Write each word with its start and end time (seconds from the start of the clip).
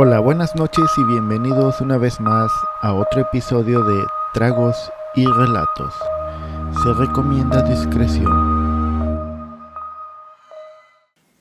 Hola, 0.00 0.20
buenas 0.20 0.54
noches 0.54 0.84
y 0.96 1.02
bienvenidos 1.02 1.80
una 1.80 1.98
vez 1.98 2.20
más 2.20 2.52
a 2.82 2.94
otro 2.94 3.22
episodio 3.22 3.82
de 3.82 4.06
Tragos 4.32 4.92
y 5.16 5.26
Relatos. 5.26 5.92
Se 6.84 6.92
recomienda 6.92 7.62
discreción. 7.62 9.58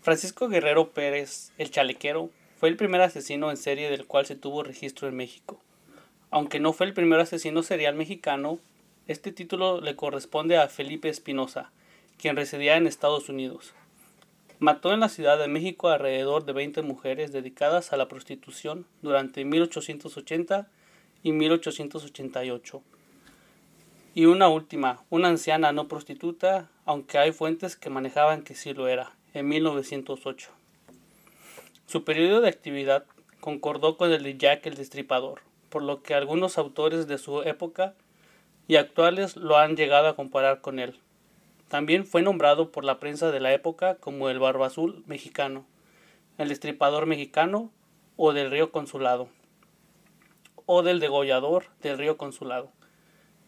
Francisco 0.02 0.50
Guerrero 0.50 0.90
Pérez, 0.90 1.52
el 1.60 1.70
chalequero, 1.70 2.32
fue 2.60 2.70
el 2.70 2.78
primer 2.78 3.02
asesino 3.02 3.52
en 3.52 3.58
serie 3.58 3.92
del 3.92 4.08
cual 4.08 4.26
se 4.26 4.36
tuvo 4.36 4.64
registro 4.64 5.08
en 5.08 5.16
México. 5.16 5.60
Aunque 6.32 6.60
no 6.60 6.74
fue 6.74 6.88
el 6.88 6.96
primer 6.96 7.20
asesino 7.20 7.62
serial 7.62 7.94
mexicano, 7.94 8.58
este 9.06 9.32
título 9.32 9.82
le 9.82 9.96
corresponde 9.96 10.58
a 10.58 10.68
Felipe 10.68 11.10
Espinosa, 11.10 11.70
quien 12.20 12.36
residía 12.36 12.76
en 12.76 12.88
Estados 12.88 13.30
Unidos. 13.30 13.76
Mató 14.60 14.92
en 14.92 15.02
la 15.02 15.10
Ciudad 15.10 15.38
de 15.38 15.48
México 15.48 15.90
alrededor 15.90 16.44
de 16.44 16.52
20 16.52 16.82
mujeres 16.82 17.32
dedicadas 17.32 17.94
a 17.94 17.98
la 17.98 18.08
prostitución 18.08 18.88
durante 19.04 19.46
1880 19.46 20.68
y 21.22 21.32
1888. 21.32 22.82
Y 24.16 24.26
una 24.26 24.50
última, 24.50 25.04
una 25.12 25.28
anciana 25.28 25.74
no 25.74 25.88
prostituta, 25.88 26.72
aunque 26.86 27.20
hay 27.20 27.34
fuentes 27.34 27.76
que 27.76 27.92
manejaban 27.92 28.42
que 28.42 28.56
sí 28.56 28.74
lo 28.74 28.88
era, 28.88 29.12
en 29.36 29.48
1908. 29.48 30.50
Su 31.86 32.04
periodo 32.04 32.42
de 32.42 32.50
actividad 32.50 33.06
concordó 33.40 33.96
con 33.96 34.12
el 34.12 34.24
de 34.24 34.40
Jack 34.40 34.66
el 34.66 34.74
Destripador, 34.74 35.42
por 35.70 35.84
lo 35.84 36.02
que 36.02 36.16
algunos 36.16 36.58
autores 36.58 37.08
de 37.08 37.20
su 37.20 37.44
época 37.44 37.94
y 38.68 38.78
actuales 38.78 39.36
lo 39.36 39.58
han 39.58 39.76
llegado 39.76 40.08
a 40.08 40.16
comparar 40.16 40.62
con 40.62 40.80
él. 40.80 41.00
También 41.70 42.06
fue 42.06 42.22
nombrado 42.22 42.72
por 42.72 42.86
la 42.86 43.00
prensa 43.00 43.30
de 43.32 43.42
la 43.42 43.54
época 43.54 43.96
como 43.96 44.30
el 44.30 44.40
Barba 44.40 44.68
Azul 44.68 45.04
mexicano, 45.06 45.66
el 46.38 46.48
Destripador 46.50 47.06
mexicano 47.06 47.72
o 48.16 48.32
del 48.32 48.52
Río 48.52 48.72
Consulado, 48.72 49.28
o 50.66 50.82
del 50.82 51.00
Degollador 51.00 51.66
del 51.82 51.98
Río 51.98 52.18
Consulado. 52.18 52.72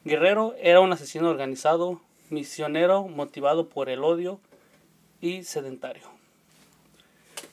Guerrero 0.04 0.54
era 0.60 0.82
un 0.82 0.92
asesino 0.92 1.30
organizado, 1.30 2.02
misionero, 2.30 3.08
motivado 3.08 3.70
por 3.70 3.90
el 3.90 4.04
odio 4.04 4.40
y 5.22 5.44
sedentario. 5.44 6.04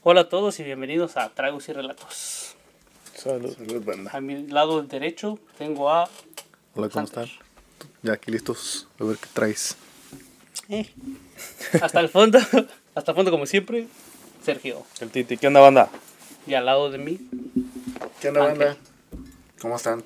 Hola 0.03 0.23
a 0.23 0.28
todos 0.28 0.58
y 0.58 0.64
bienvenidos 0.64 1.17
a 1.17 1.28
Tragos 1.30 1.69
y 1.69 1.73
Relatos. 1.73 2.56
Salud. 3.14 3.56
A 4.12 4.20
mi 4.20 4.47
lado 4.48 4.83
derecho 4.83 5.39
tengo 5.58 5.91
a 5.91 6.08
Hola, 6.75 6.89
¿cómo 6.89 7.05
están? 7.05 7.27
Ya 8.03 8.14
aquí 8.14 8.30
listos 8.30 8.89
a 9.01 9.05
ver 9.05 9.17
qué 9.17 9.28
traes. 9.33 9.77
Eh. 10.69 10.86
Hasta 11.83 12.00
el 12.00 12.09
fondo, 12.09 12.39
hasta 12.95 13.12
el 13.12 13.14
fondo 13.17 13.31
como 13.31 13.47
siempre, 13.47 13.86
Sergio. 14.45 14.83
El 15.00 15.11
Titi, 15.11 15.36
¿qué 15.36 15.47
onda, 15.48 15.61
banda? 15.61 15.89
Y 16.47 16.55
al 16.55 16.64
lado 16.67 16.91
de 16.91 16.98
mí, 16.98 17.19
¿Qué 18.20 18.28
onda, 18.28 18.42
Ángel. 18.45 18.58
banda? 18.58 18.77
¿Cómo 19.61 19.77
están? 19.77 20.03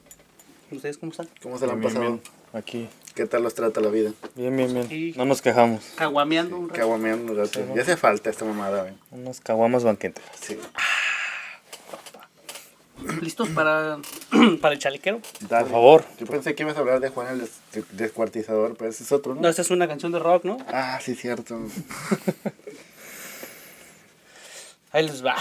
¿ustedes 0.71 0.99
cómo 0.99 1.13
están? 1.13 1.29
¿Cómo 1.43 1.59
se 1.59 1.67
la 1.67 1.73
han 1.75 1.81
Bien, 1.81 1.93
pasado? 1.93 2.09
bien, 2.11 2.23
Aquí. 2.53 2.89
¿Qué 3.15 3.27
tal 3.27 3.43
los 3.43 3.55
trata 3.55 3.81
la 3.81 3.89
vida? 3.91 4.13
Bien, 4.35 4.57
bien, 4.57 4.73
bien. 4.73 4.87
Y- 4.91 5.13
No 5.17 5.25
nos 5.25 5.43
quejamos. 5.43 5.85
Caguameando 5.97 6.57
un 6.57 6.69
rato. 6.69 6.81
Caguameando 6.81 7.33
un 7.33 7.39
rato. 7.39 7.61
Ya 7.75 7.83
hace 7.83 7.97
falta 7.97 8.31
esta 8.31 8.45
mamada, 8.45 8.83
güey. 8.83 8.95
Unas 9.11 9.41
caguamas 9.41 9.85
banquetes. 9.85 10.25
Sí. 10.41 10.57
¿Listos 13.21 13.49
para, 13.51 13.99
para 14.61 14.75
el 14.75 14.81
chalequero? 14.81 15.21
Dale. 15.49 15.65
Por 15.65 15.73
favor. 15.73 16.05
Yo 16.19 16.27
pensé 16.27 16.55
que 16.55 16.63
ibas 16.63 16.77
a 16.77 16.81
hablar 16.81 17.01
de 17.01 17.09
Juan 17.11 17.29
el 17.29 17.39
des- 17.41 17.61
descuartizador, 17.93 18.77
pero 18.77 18.91
ese 18.91 19.03
es 19.05 19.13
otro, 19.13 19.35
¿no? 19.35 19.41
No, 19.43 19.49
esta 19.49 19.63
es 19.63 19.71
una 19.71 19.87
canción 19.89 20.13
de 20.13 20.19
rock, 20.19 20.45
¿no? 20.45 20.59
Ah, 20.69 20.99
sí, 21.03 21.15
cierto. 21.15 21.59
Ahí 24.93 25.05
les 25.07 25.25
va. 25.25 25.37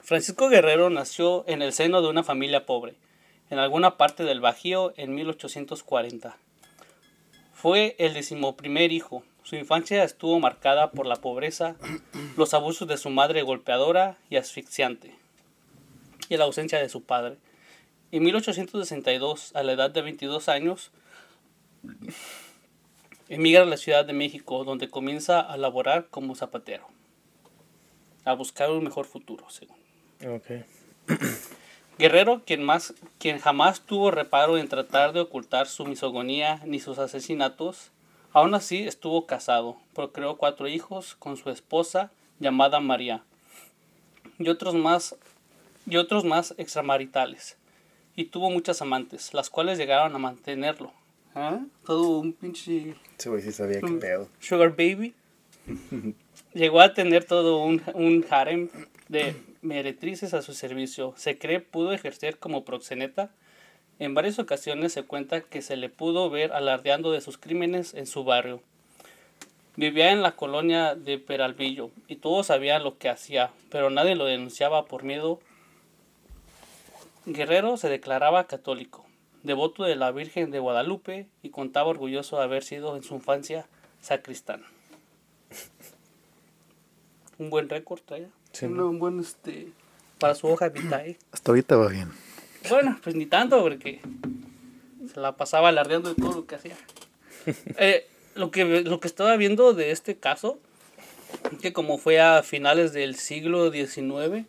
Francisco 0.00 0.48
Guerrero 0.48 0.88
nació 0.90 1.44
en 1.46 1.60
el 1.62 1.72
seno 1.72 2.00
de 2.00 2.08
una 2.08 2.22
familia 2.24 2.64
pobre, 2.64 2.94
en 3.50 3.58
alguna 3.58 3.96
parte 3.98 4.24
del 4.24 4.40
Bajío 4.40 4.94
en 4.96 5.14
1840. 5.14 6.36
Fue 7.52 7.96
el 7.98 8.14
decimoprimer 8.14 8.92
hijo. 8.92 9.22
Su 9.42 9.56
infancia 9.56 10.04
estuvo 10.04 10.38
marcada 10.40 10.90
por 10.90 11.06
la 11.06 11.16
pobreza, 11.16 11.76
los 12.36 12.54
abusos 12.54 12.88
de 12.88 12.96
su 12.96 13.10
madre 13.10 13.42
golpeadora 13.42 14.16
y 14.30 14.36
asfixiante, 14.36 15.14
y 16.28 16.36
la 16.36 16.44
ausencia 16.44 16.78
de 16.78 16.88
su 16.88 17.02
padre. 17.02 17.36
En 18.10 18.22
1862, 18.22 19.54
a 19.54 19.62
la 19.62 19.72
edad 19.72 19.90
de 19.90 20.02
22 20.02 20.48
años, 20.48 20.90
emigra 23.28 23.62
a 23.62 23.66
la 23.66 23.76
Ciudad 23.76 24.04
de 24.04 24.12
México, 24.12 24.64
donde 24.64 24.88
comienza 24.88 25.40
a 25.40 25.56
laborar 25.56 26.08
como 26.10 26.34
zapatero 26.34 26.86
a 28.24 28.34
buscar 28.34 28.70
un 28.70 28.84
mejor 28.84 29.06
futuro, 29.06 29.48
según. 29.48 29.76
Guerrero, 31.98 32.42
quien, 32.44 32.62
más, 32.62 32.94
quien 33.18 33.38
jamás 33.38 33.80
tuvo 33.80 34.10
reparo 34.10 34.58
en 34.58 34.68
tratar 34.68 35.12
de 35.12 35.20
ocultar 35.20 35.66
su 35.66 35.84
misogonía 35.84 36.60
ni 36.64 36.78
sus 36.78 36.98
asesinatos, 36.98 37.90
aún 38.32 38.54
así 38.54 38.86
estuvo 38.86 39.26
casado, 39.26 39.78
procreó 39.94 40.36
cuatro 40.36 40.68
hijos 40.68 41.16
con 41.18 41.36
su 41.36 41.50
esposa 41.50 42.12
llamada 42.38 42.80
María 42.80 43.24
y 44.38 44.48
otros 44.48 44.74
más, 44.74 45.16
y 45.88 45.96
otros 45.96 46.24
más 46.24 46.54
extramaritales, 46.58 47.56
y 48.16 48.26
tuvo 48.26 48.50
muchas 48.50 48.82
amantes, 48.82 49.32
las 49.34 49.48
cuales 49.50 49.78
llegaron 49.78 50.14
a 50.14 50.18
mantenerlo. 50.18 50.92
¿Ah? 51.34 51.60
Todo 51.86 52.18
un 52.18 52.32
pinche 52.32 52.94
Sí, 53.18 53.28
güey, 53.28 53.42
sí 53.42 53.52
sabía 53.52 53.80
qué 53.80 53.86
Mm. 53.86 54.00
pedo. 54.00 54.28
Sugar 54.40 54.70
Baby. 54.70 55.14
Llegó 56.54 56.80
a 56.80 56.94
tener 56.94 57.24
todo 57.24 57.62
un, 57.62 57.82
un 57.94 58.24
harem 58.30 58.68
de 59.08 59.34
meretrices 59.62 60.34
a 60.34 60.42
su 60.42 60.54
servicio. 60.54 61.14
Se 61.16 61.38
cree 61.38 61.60
pudo 61.60 61.92
ejercer 61.92 62.38
como 62.38 62.64
proxeneta. 62.64 63.30
En 63.98 64.14
varias 64.14 64.38
ocasiones 64.38 64.92
se 64.92 65.02
cuenta 65.02 65.40
que 65.42 65.60
se 65.62 65.76
le 65.76 65.88
pudo 65.88 66.30
ver 66.30 66.52
alardeando 66.52 67.10
de 67.12 67.20
sus 67.20 67.38
crímenes 67.38 67.94
en 67.94 68.06
su 68.06 68.24
barrio. 68.24 68.62
Vivía 69.76 70.10
en 70.10 70.22
la 70.22 70.32
colonia 70.32 70.94
de 70.94 71.18
Peralvillo 71.18 71.90
y 72.08 72.16
todos 72.16 72.46
sabían 72.46 72.82
lo 72.82 72.98
que 72.98 73.08
hacía, 73.08 73.50
pero 73.70 73.90
nadie 73.90 74.16
lo 74.16 74.24
denunciaba 74.24 74.86
por 74.86 75.04
miedo. 75.04 75.40
Guerrero 77.32 77.76
se 77.76 77.88
declaraba 77.88 78.46
católico, 78.46 79.06
devoto 79.42 79.84
de 79.84 79.96
la 79.96 80.10
Virgen 80.10 80.50
de 80.50 80.58
Guadalupe 80.58 81.28
y 81.42 81.50
contaba 81.50 81.88
orgulloso 81.88 82.38
de 82.38 82.44
haber 82.44 82.64
sido 82.64 82.96
en 82.96 83.02
su 83.02 83.14
infancia 83.14 83.66
sacristán. 84.00 84.62
Un 87.38 87.50
buen 87.50 87.68
récord 87.68 88.00
traía. 88.00 88.28
Sí, 88.52 88.66
un, 88.66 88.98
buen 88.98 89.20
este 89.20 89.68
para 90.18 90.34
su 90.34 90.48
hoja 90.48 90.68
vitae. 90.68 91.18
Hasta 91.30 91.52
ahorita 91.52 91.76
va 91.76 91.88
bien. 91.88 92.10
Bueno, 92.68 92.98
pues 93.02 93.14
ni 93.14 93.26
tanto 93.26 93.62
porque 93.62 94.00
se 95.12 95.20
la 95.20 95.36
pasaba 95.36 95.68
alardeando 95.68 96.08
de 96.08 96.14
todo 96.16 96.32
lo 96.32 96.46
que 96.46 96.54
hacía. 96.54 96.76
Eh, 97.78 98.06
lo 98.34 98.50
que 98.50 98.82
lo 98.82 99.00
que 99.00 99.08
estaba 99.08 99.34
viendo 99.36 99.72
de 99.72 99.90
este 99.90 100.18
caso 100.18 100.58
que 101.62 101.72
como 101.72 101.98
fue 101.98 102.20
a 102.20 102.42
finales 102.42 102.92
del 102.92 103.16
siglo 103.16 103.70
XIX, 103.70 104.46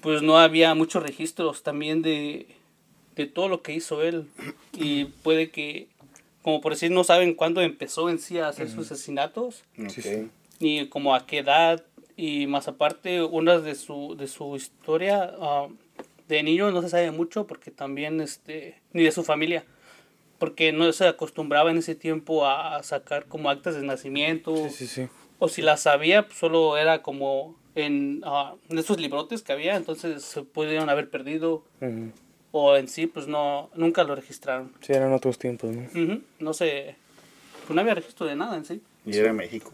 pues 0.00 0.22
no 0.22 0.38
había 0.38 0.74
muchos 0.74 1.02
registros 1.02 1.62
también 1.62 2.02
de, 2.02 2.46
de 3.16 3.26
todo 3.26 3.48
lo 3.48 3.62
que 3.62 3.72
hizo 3.74 4.02
él. 4.02 4.26
Y 4.72 5.06
puede 5.06 5.50
que, 5.50 5.88
como 6.42 6.60
por 6.60 6.72
decir, 6.72 6.90
no 6.90 7.04
saben 7.04 7.34
cuándo 7.34 7.60
empezó 7.60 8.08
en 8.10 8.18
sí 8.18 8.38
a 8.38 8.48
hacer 8.48 8.68
sus 8.68 8.90
asesinatos, 8.90 9.64
Ok. 9.78 9.90
sí. 9.90 10.30
ni 10.58 10.88
como 10.88 11.14
a 11.14 11.26
qué 11.26 11.38
edad. 11.38 11.84
Y 12.16 12.46
más 12.46 12.68
aparte, 12.68 13.22
unas 13.22 13.62
de 13.62 13.74
su, 13.74 14.14
de 14.16 14.26
su 14.26 14.54
historia 14.56 15.34
ah, 15.40 15.68
de 16.28 16.42
niño 16.42 16.70
no 16.70 16.82
se 16.82 16.90
sabe 16.90 17.10
mucho 17.10 17.46
porque 17.46 17.70
también, 17.70 18.20
este, 18.20 18.78
ni 18.92 19.02
de 19.02 19.12
su 19.12 19.24
familia. 19.24 19.64
Porque 20.38 20.72
no 20.72 20.90
se 20.92 21.06
acostumbraba 21.06 21.70
en 21.70 21.78
ese 21.78 21.94
tiempo 21.94 22.46
a 22.46 22.82
sacar 22.82 23.26
como 23.26 23.50
actas 23.50 23.74
de 23.74 23.82
nacimiento. 23.82 24.54
Sí, 24.68 24.70
sí, 24.70 24.86
sí. 24.86 25.08
O 25.38 25.48
si 25.48 25.60
las 25.62 25.82
sabía, 25.82 26.26
pues, 26.26 26.38
solo 26.38 26.76
era 26.78 27.02
como 27.02 27.56
en, 27.74 28.22
ah, 28.24 28.54
en 28.68 28.78
esos 28.78 28.98
librotes 29.00 29.42
que 29.42 29.52
había, 29.52 29.76
entonces 29.76 30.22
se 30.24 30.42
pudieron 30.42 30.88
haber 30.88 31.10
perdido. 31.10 31.64
Ujú. 31.80 32.12
O 32.52 32.76
en 32.76 32.88
sí, 32.88 33.06
pues 33.06 33.28
no, 33.28 33.70
nunca 33.74 34.02
lo 34.02 34.16
registraron. 34.16 34.72
Sí, 34.80 34.92
eran 34.92 35.12
otros 35.12 35.38
tiempos, 35.38 35.70
¿no? 35.74 35.82
Ujú, 35.82 36.20
No 36.40 36.52
sé, 36.52 36.96
pues 37.66 37.74
no 37.74 37.80
había 37.80 37.94
registro 37.94 38.26
de 38.26 38.34
nada 38.34 38.56
en 38.56 38.64
sí. 38.64 38.82
Y 39.06 39.16
era 39.16 39.30
en 39.30 39.36
México. 39.36 39.70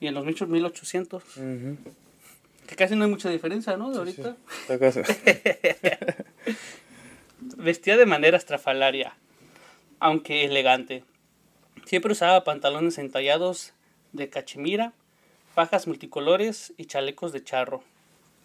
Y 0.00 0.06
en 0.06 0.14
los 0.14 0.24
1800, 0.24 1.22
Ujú. 1.36 1.76
que 2.66 2.76
casi 2.76 2.96
no 2.96 3.04
hay 3.04 3.10
mucha 3.10 3.28
diferencia, 3.28 3.76
¿no? 3.76 3.90
De 3.90 4.10
Sí, 4.12 4.22
ahorita. 4.22 4.36
sí. 4.92 5.00
Vestía 7.56 7.96
de 7.96 8.06
manera 8.06 8.36
estrafalaria, 8.36 9.14
aunque 10.00 10.44
elegante. 10.44 11.04
Siempre 11.84 12.12
usaba 12.12 12.44
pantalones 12.44 12.98
entallados 12.98 13.72
de 14.12 14.28
cachemira, 14.28 14.92
fajas 15.58 15.88
multicolores 15.88 16.72
y 16.76 16.84
chalecos 16.84 17.32
de 17.32 17.42
charro. 17.42 17.82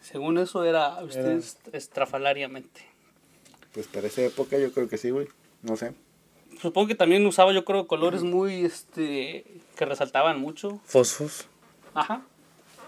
Según 0.02 0.40
eso 0.40 0.64
era 0.66 0.98
usted 1.04 1.20
Era- 1.28 1.34
est- 1.38 1.68
estrafalariamente. 1.72 2.82
Pues 3.72 3.86
para 3.86 4.08
esa 4.08 4.24
época 4.24 4.58
yo 4.58 4.72
creo 4.72 4.90
que 4.90 4.98
sí, 4.98 5.12
güey. 5.12 5.28
No 5.62 5.78
sé. 5.78 5.94
Supongo 6.60 6.88
que 6.88 6.96
también 6.96 7.24
usaba 7.28 7.54
yo 7.54 7.66
creo 7.66 7.86
colores 7.86 8.24
muy 8.24 8.66
este 8.66 9.46
que 9.76 9.86
resaltaban 9.86 10.40
mucho. 10.42 10.80
Fosfos. 10.86 11.46
Ajá. 11.94 12.24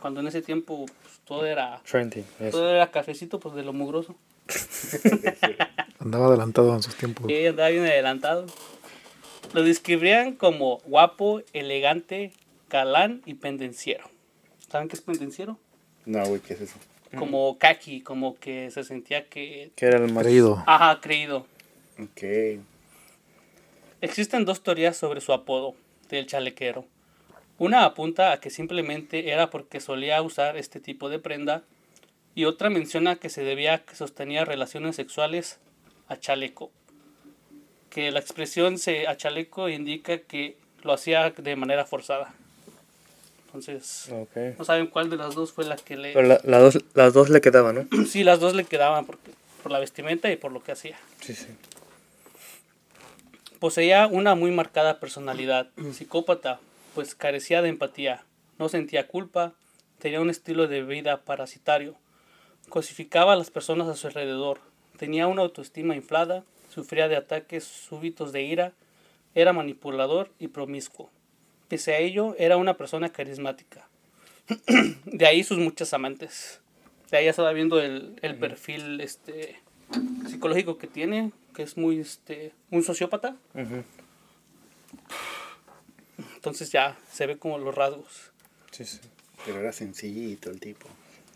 Cuando 0.01 0.21
en 0.21 0.27
ese 0.27 0.41
tiempo 0.41 0.87
pues, 0.87 1.19
todo 1.23 1.45
era, 1.45 1.79
Trendy. 1.87 2.23
Eso. 2.39 2.57
todo 2.57 2.67
era 2.71 2.89
cafecito 2.89 3.39
pues 3.39 3.53
de 3.53 3.61
lo 3.61 3.73
mugroso. 3.73 4.15
Andaba 5.99 6.25
adelantado 6.29 6.73
en 6.75 6.81
sus 6.81 6.95
tiempos. 6.95 7.29
Y 7.29 7.45
andaba 7.45 7.69
bien 7.69 7.83
adelantado. 7.85 8.47
Lo 9.53 9.61
describían 9.61 10.33
como 10.33 10.79
guapo, 10.85 11.41
elegante, 11.53 12.33
galán 12.71 13.21
y 13.27 13.35
pendenciero. 13.35 14.09
¿Saben 14.75 14.89
qué 14.89 14.97
es 14.97 15.01
pendenciero? 15.01 15.57
No, 16.05 16.25
güey, 16.25 16.41
¿qué 16.41 16.53
es 16.53 16.59
eso? 16.59 16.75
Como 17.17 17.57
kaki, 17.57 18.01
como 18.01 18.37
que 18.37 18.69
se 18.71 18.83
sentía 18.83 19.29
que... 19.29 19.71
Que 19.73 19.85
era 19.85 19.99
el. 19.99 20.13
Creído. 20.13 20.61
Ajá, 20.67 20.99
creído. 20.99 21.47
Ok. 21.97 22.59
Existen 24.01 24.43
dos 24.43 24.63
teorías 24.63 24.97
sobre 24.97 25.21
su 25.21 25.31
apodo 25.31 25.75
del 26.09 26.27
chalequero. 26.27 26.83
Una 27.57 27.85
apunta 27.85 28.33
a 28.33 28.41
que 28.41 28.49
simplemente 28.49 29.31
era 29.31 29.49
porque 29.49 29.79
solía 29.79 30.21
usar 30.21 30.57
este 30.57 30.81
tipo 30.81 31.07
de 31.07 31.19
prenda 31.19 31.63
y 32.35 32.43
otra 32.43 32.69
menciona 32.69 33.15
que 33.15 33.29
se 33.29 33.45
debía 33.45 33.75
a 33.75 33.85
que 33.85 33.95
sostenía 33.95 34.43
relaciones 34.43 34.97
sexuales 34.97 35.57
a 36.09 36.17
chaleco. 36.17 36.69
Que 37.89 38.11
la 38.11 38.19
expresión 38.19 38.77
se 38.77 39.07
a 39.07 39.15
chaleco 39.15 39.69
indica 39.69 40.17
que 40.17 40.57
lo 40.83 40.91
hacía 40.91 41.29
de 41.29 41.55
manera 41.55 41.85
forzada. 41.85 42.35
Entonces, 43.59 44.09
Ok. 44.11 44.57
no 44.59 44.65
saben 44.65 44.87
cuál 44.87 45.09
de 45.09 45.15
las 45.15 45.33
dos 45.33 45.53
fue 45.53 45.63
la 45.65 45.77
que 45.77 45.95
le... 45.95 46.11
Pero 46.13 46.27
la- 46.27 46.41
la 46.43 46.59
dos, 46.59 46.77
las 46.93 47.13
dos 47.13 47.29
le 47.29 47.39
quedaban, 47.41 47.75
¿no? 47.89 48.05
Sí, 48.05 48.23
las 48.25 48.39
dos 48.41 48.53
le 48.53 48.65
quedaban 48.65 49.05
porque, 49.05 49.31
por 49.63 49.71
la 49.71 49.79
vestimenta 49.79 50.29
y 50.31 50.35
por 50.35 50.51
lo 50.51 50.61
que 50.61 50.73
hacía. 50.73 50.97
Sí, 51.21 51.33
sí. 51.33 51.47
Poseía 53.59 54.07
una 54.07 54.35
muy 54.35 54.51
marcada 54.51 54.99
personalidad, 54.99 55.69
psicópata, 55.93 56.59
pues 56.93 57.15
carecía 57.15 57.61
de 57.61 57.69
empatía, 57.69 58.23
no 58.59 58.67
sentía 58.69 59.07
culpa, 59.07 59.53
tenía 59.99 60.19
un 60.21 60.29
estilo 60.29 60.67
de 60.67 60.83
vida 60.83 61.21
parasitario, 61.21 61.95
cosificaba 62.69 63.33
a 63.33 63.37
las 63.37 63.51
personas 63.51 63.87
a 63.87 63.95
su 63.95 64.07
alrededor, 64.07 64.59
tenía 64.97 65.27
una 65.27 65.43
autoestima 65.43 65.95
inflada, 65.95 66.43
sufría 66.73 67.07
de 67.07 67.15
ataques 67.15 67.63
súbitos 67.63 68.33
de 68.33 68.41
ira, 68.43 68.73
era 69.33 69.53
manipulador 69.53 70.29
y 70.39 70.49
promiscuo. 70.49 71.09
Pese 71.67 71.93
a 71.93 71.99
ello, 71.99 72.35
era 72.37 72.57
una 72.57 72.77
persona 72.77 73.09
carismática. 73.09 73.87
de 75.05 75.25
ahí 75.25 75.43
sus 75.43 75.57
muchas 75.57 75.93
amantes. 75.93 76.61
De 77.09 77.17
ahí 77.17 77.25
ya 77.25 77.31
estaba 77.31 77.53
viendo 77.53 77.81
el, 77.81 78.19
el 78.21 78.35
perfil 78.35 79.01
este, 79.01 79.59
psicológico 80.27 80.77
que 80.77 80.87
tiene, 80.87 81.31
que 81.53 81.63
es 81.63 81.77
muy 81.77 81.99
este, 81.99 82.53
un 82.71 82.83
sociópata. 82.83 83.35
Entonces 86.35 86.71
ya 86.71 86.97
se 87.11 87.25
ve 87.25 87.37
como 87.37 87.57
los 87.57 87.73
rasgos. 87.73 88.31
Sí, 88.71 88.85
sí. 88.85 88.99
Pero 89.45 89.59
era 89.59 89.71
sencillito 89.71 90.49
el 90.49 90.59
tipo. 90.59 90.87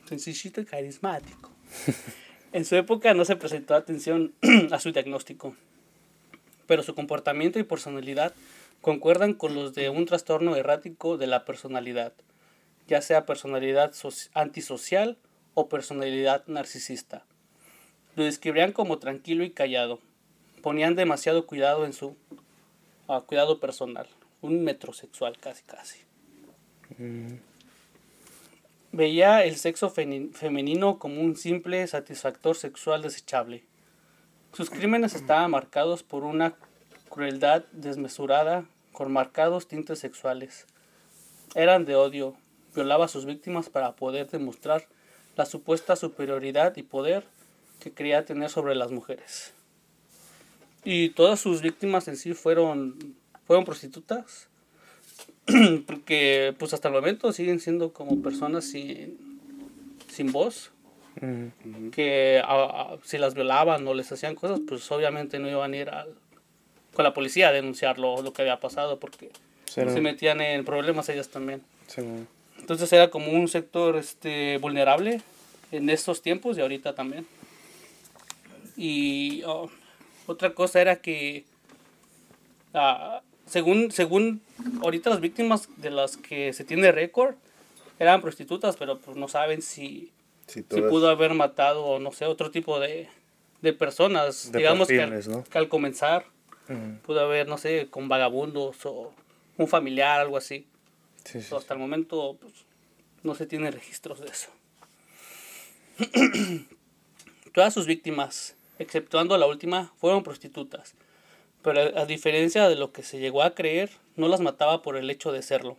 Sencillito 0.08 0.62
y 0.62 0.66
carismático. 0.66 1.52
en 2.54 2.66
su 2.66 2.76
época 2.76 3.14
no 3.14 3.26
se 3.26 3.36
prestó 3.36 3.76
atención 3.76 4.34
a 4.72 4.80
su 4.80 4.92
diagnóstico, 4.92 5.56
pero 6.66 6.84
su 6.84 6.96
comportamiento 6.96 7.60
y 7.60 7.64
personalidad 7.64 8.34
concuerdan 8.82 9.34
con 9.34 9.56
los 9.56 9.74
de 9.74 9.90
un 9.90 10.06
trastorno 10.06 10.56
errático 10.56 11.18
de 11.18 11.28
la 11.28 11.46
personalidad, 11.46 12.14
ya 12.88 13.02
sea 13.02 13.26
personalidad 13.26 13.92
soci- 13.92 14.30
antisocial 14.34 15.18
o 15.54 15.70
personalidad 15.70 16.44
narcisista. 16.48 17.26
Lo 18.16 18.24
describían 18.24 18.72
como 18.72 19.00
tranquilo 19.00 19.44
y 19.44 19.52
callado. 19.52 20.00
Ponían 20.62 20.96
demasiado 20.96 21.46
cuidado 21.46 21.86
en 21.86 21.94
su 21.94 22.16
cuidado 23.26 23.60
personal, 23.60 24.08
un 24.42 24.64
metrosexual 24.64 25.38
casi 25.40 25.64
casi. 25.64 26.00
Veía 28.92 29.44
el 29.46 29.56
sexo 29.56 29.90
femenino 29.90 31.00
como 31.00 31.22
un 31.22 31.36
simple 31.36 31.86
satisfactor 31.88 32.56
sexual 32.56 33.02
desechable. 33.02 33.64
Sus 34.54 34.70
crímenes 34.70 35.14
estaban 35.14 35.52
marcados 35.52 36.02
por 36.04 36.24
una 36.24 36.56
crueldad 37.10 37.66
desmesurada 37.72 38.66
con 38.92 39.12
marcados 39.12 39.68
tintes 39.68 40.00
sexuales. 40.00 40.66
Eran 41.56 41.86
de 41.86 41.96
odio, 41.96 42.36
violaba 42.76 43.06
a 43.06 43.10
sus 43.10 43.26
víctimas 43.26 43.70
para 43.70 43.96
poder 43.96 44.30
demostrar 44.30 44.88
la 45.36 45.46
supuesta 45.46 45.96
superioridad 45.96 46.76
y 46.78 46.84
poder 46.84 47.24
que 47.80 47.92
creía 47.94 48.26
tener 48.26 48.50
sobre 48.50 48.76
las 48.76 48.92
mujeres. 48.92 49.54
Y 50.84 51.10
todas 51.10 51.40
sus 51.40 51.62
víctimas 51.62 52.08
en 52.08 52.18
sí 52.18 52.34
fueron, 52.34 53.16
fueron 53.46 53.66
prostitutas 53.66 54.48
porque 55.88 56.56
pues 56.60 56.74
hasta 56.74 56.88
el 56.90 56.94
momento 56.94 57.32
siguen 57.34 57.60
siendo 57.60 57.92
como 57.94 58.22
personas 58.22 58.66
sin, 58.66 59.18
sin 60.10 60.32
voz, 60.32 60.72
que 61.92 62.42
a- 62.46 62.94
a- 62.94 62.98
si 63.04 63.18
las 63.18 63.34
violaban 63.34 63.86
o 63.88 63.94
les 63.94 64.12
hacían 64.12 64.36
cosas, 64.36 64.62
pues 64.68 64.90
obviamente 64.92 65.40
no 65.40 65.50
iban 65.50 65.74
a 65.74 65.78
ir 65.78 65.90
al- 65.90 66.16
con 67.00 67.06
la 67.06 67.14
policía 67.14 67.48
a 67.48 67.52
denunciarlo 67.54 68.22
lo 68.22 68.34
que 68.34 68.42
había 68.42 68.60
pasado 68.60 69.00
porque 69.00 69.30
Sí, 69.64 69.80
no. 69.80 69.94
se 69.94 70.02
metían 70.02 70.42
en 70.42 70.66
problemas 70.66 71.08
ellas 71.08 71.30
también. 71.30 71.62
Sí, 71.88 72.02
no. 72.02 72.28
Entonces 72.60 72.92
era 72.92 73.10
como 73.10 73.32
un 73.32 73.48
sector 73.48 73.96
este, 73.96 74.58
vulnerable 74.58 75.22
en 75.72 75.90
estos 75.90 76.22
tiempos 76.22 76.58
y 76.58 76.62
ahorita 76.62 76.96
también. 76.96 77.26
Y 78.76 79.44
oh, 79.46 79.70
otra 80.28 80.54
cosa 80.54 80.82
era 80.82 80.98
que, 80.98 81.46
ah, 82.74 83.22
según, 83.46 83.92
según 83.92 84.42
ahorita 84.82 85.10
las 85.10 85.22
víctimas 85.22 85.70
de 85.78 85.92
las 85.92 86.18
que 86.18 86.52
se 86.52 86.66
tiene 86.66 86.92
récord, 86.92 87.36
eran 87.98 88.20
prostitutas, 88.20 88.76
pero 88.76 89.00
pues 89.00 89.16
no 89.16 89.30
saben 89.30 89.62
si, 89.62 90.12
Si 90.48 90.66
si 90.70 90.82
pudo 90.82 91.08
haber 91.08 91.34
matado, 91.34 91.98
no 92.00 92.12
sé, 92.12 92.26
otro 92.26 92.52
tipo 92.52 92.78
de, 92.78 93.08
de 93.62 93.72
personas. 93.72 94.52
De 94.52 94.58
Digamos 94.58 94.90
que 94.90 95.02
al, 95.02 95.30
¿no? 95.30 95.46
que 95.46 95.58
al 95.58 95.70
comenzar 95.70 96.26
Ujú. 96.70 97.00
pudo 97.04 97.22
haber, 97.22 97.48
no 97.48 97.58
sé, 97.58 97.88
con 97.90 98.08
vagabundos 98.08 98.86
o 98.86 99.12
un 99.58 99.68
familiar, 99.68 100.20
algo 100.22 100.38
así. 100.38 100.68
Sí, 101.26 101.40
hasta 101.56 101.74
el 101.74 101.80
momento 101.80 102.38
pues, 102.40 102.54
no 103.24 103.36
se 103.36 103.46
tiene 103.46 103.72
registros 103.72 104.20
de 104.22 104.28
eso. 104.28 104.50
Todas 107.54 107.74
sus 107.74 107.86
víctimas, 107.86 108.56
exceptuando 108.78 109.38
la 109.38 109.48
última, 109.48 109.92
fueron 109.98 110.24
prostitutas. 110.24 110.94
Pero 111.62 111.82
a 111.82 112.02
a 112.02 112.06
diferencia 112.06 112.70
de 112.70 112.76
lo 112.76 112.94
que 112.94 113.04
se 113.04 113.20
llegó 113.20 113.44
a 113.44 113.54
creer, 113.54 113.90
no 114.16 114.28
las 114.28 114.40
mataba 114.40 114.82
por 114.82 114.96
el 114.96 115.10
hecho 115.10 115.32
de 115.32 115.42
serlo, 115.42 115.78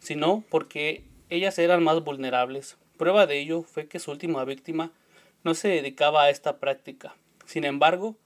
sino 0.00 0.42
porque 0.50 1.04
ellas 1.30 1.58
eran 1.58 1.82
más 1.82 2.02
vulnerables. 2.02 2.76
Prueba 2.96 3.26
de 3.26 3.38
ello 3.38 3.62
fue 3.62 3.86
que 3.86 4.00
su 4.00 4.10
última 4.10 4.44
víctima 4.44 4.90
no 5.44 5.54
se 5.54 5.68
dedicaba 5.68 6.24
a 6.24 6.30
esta 6.30 6.58
práctica. 6.58 7.14
Sin 7.46 7.64
embargo, 7.64 8.16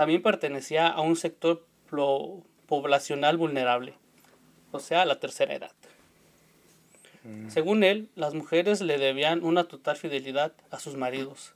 también 0.00 0.22
pertenecía 0.22 0.88
a 0.88 1.02
un 1.02 1.14
sector 1.14 1.66
poblacional 2.66 3.36
vulnerable, 3.36 3.92
o 4.72 4.78
sea, 4.78 5.04
la 5.04 5.20
tercera 5.20 5.52
edad. 5.52 5.72
Según 7.48 7.84
él, 7.84 8.08
las 8.14 8.32
mujeres 8.32 8.80
le 8.80 8.96
debían 8.96 9.44
una 9.44 9.64
total 9.64 9.98
fidelidad 9.98 10.54
a 10.70 10.80
sus 10.80 10.96
maridos. 10.96 11.52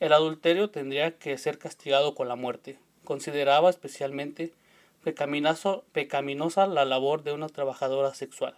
El 0.00 0.12
adulterio 0.12 0.68
tendría 0.68 1.16
que 1.16 1.38
ser 1.38 1.58
castigado 1.58 2.16
con 2.16 2.26
la 2.26 2.34
muerte. 2.34 2.76
Consideraba 3.04 3.70
especialmente 3.70 4.52
pecaminosa 5.04 6.66
la 6.66 6.84
labor 6.84 7.22
de 7.22 7.34
una 7.34 7.48
trabajadora 7.48 8.14
sexual, 8.14 8.56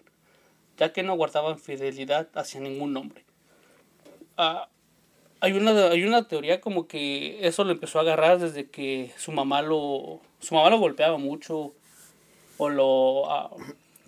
ya 0.78 0.94
que 0.94 1.02
no 1.02 1.14
guardaban 1.16 1.58
fidelidad 1.58 2.30
hacia 2.32 2.60
ningún 2.60 2.96
hombre. 2.96 3.26
Ah, 4.38 4.70
hay, 5.40 5.52
una, 5.52 5.88
hay 5.88 6.04
una 6.04 6.26
teoría 6.26 6.60
como 6.60 6.86
que 6.88 7.46
eso 7.46 7.64
lo 7.64 7.72
empezó 7.72 7.98
a 7.98 8.02
agarrar 8.02 8.38
desde 8.38 8.68
que 8.68 9.12
su 9.16 9.32
mamá 9.32 9.62
lo, 9.62 10.20
su 10.40 10.54
mamá 10.54 10.70
lo 10.70 10.78
golpeaba 10.78 11.18
mucho 11.18 11.72
o 12.56 12.68
lo... 12.68 13.30
ah, 13.30 13.50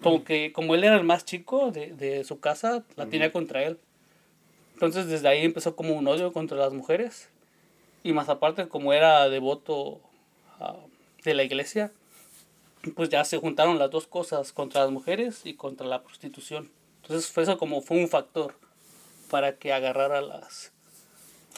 como 0.03 0.25
que 0.25 0.53
como 0.53 0.75
él 0.75 0.85
era 0.85 0.97
el 0.97 1.05
más 1.05 1.25
chico 1.27 1.71
de, 1.71 1.89
de 1.89 2.25
su 2.25 2.41
casa, 2.41 2.85
la 2.97 3.07
tenía 3.07 3.33
contra 3.33 3.63
él. 3.65 3.79
Entonces 4.75 5.07
desde 5.07 5.29
ahí 5.29 5.45
empezó 5.45 5.77
como 5.77 5.95
un 5.95 6.09
odio 6.09 6.33
contra 6.33 6.57
las 6.57 6.73
mujeres. 6.73 7.29
Y 8.03 8.15
más 8.15 8.31
aparte 8.31 8.67
como 8.67 8.95
era 8.95 9.29
devoto 9.29 10.01
ah, 10.59 10.77
de 11.23 11.35
la 11.35 11.43
iglesia, 11.43 11.93
pues 12.97 13.11
ya 13.11 13.25
se 13.25 13.37
juntaron 13.37 13.79
las 13.79 13.91
dos 13.91 14.07
cosas 14.07 14.53
contra 14.53 14.83
las 14.83 14.91
mujeres 14.91 15.43
y 15.45 15.55
contra 15.55 15.87
la 15.87 16.03
prostitución. 16.03 16.71
Entonces 17.03 17.31
fue 17.31 17.43
eso 17.43 17.59
como 17.59 17.83
fue 17.83 17.99
un 17.99 18.09
factor 18.09 18.55
para 19.29 19.57
que 19.57 19.73
agarrara 19.73 20.19
a 20.19 20.23
las, 20.23 20.73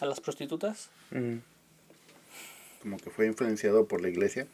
a 0.00 0.06
las 0.06 0.20
prostitutas. 0.20 0.90
Ujú. 1.10 1.40
Como 2.82 2.96
que 2.96 3.10
fue 3.10 3.26
influenciado 3.26 3.86
por 3.86 4.00
la 4.02 4.08
iglesia. 4.08 4.46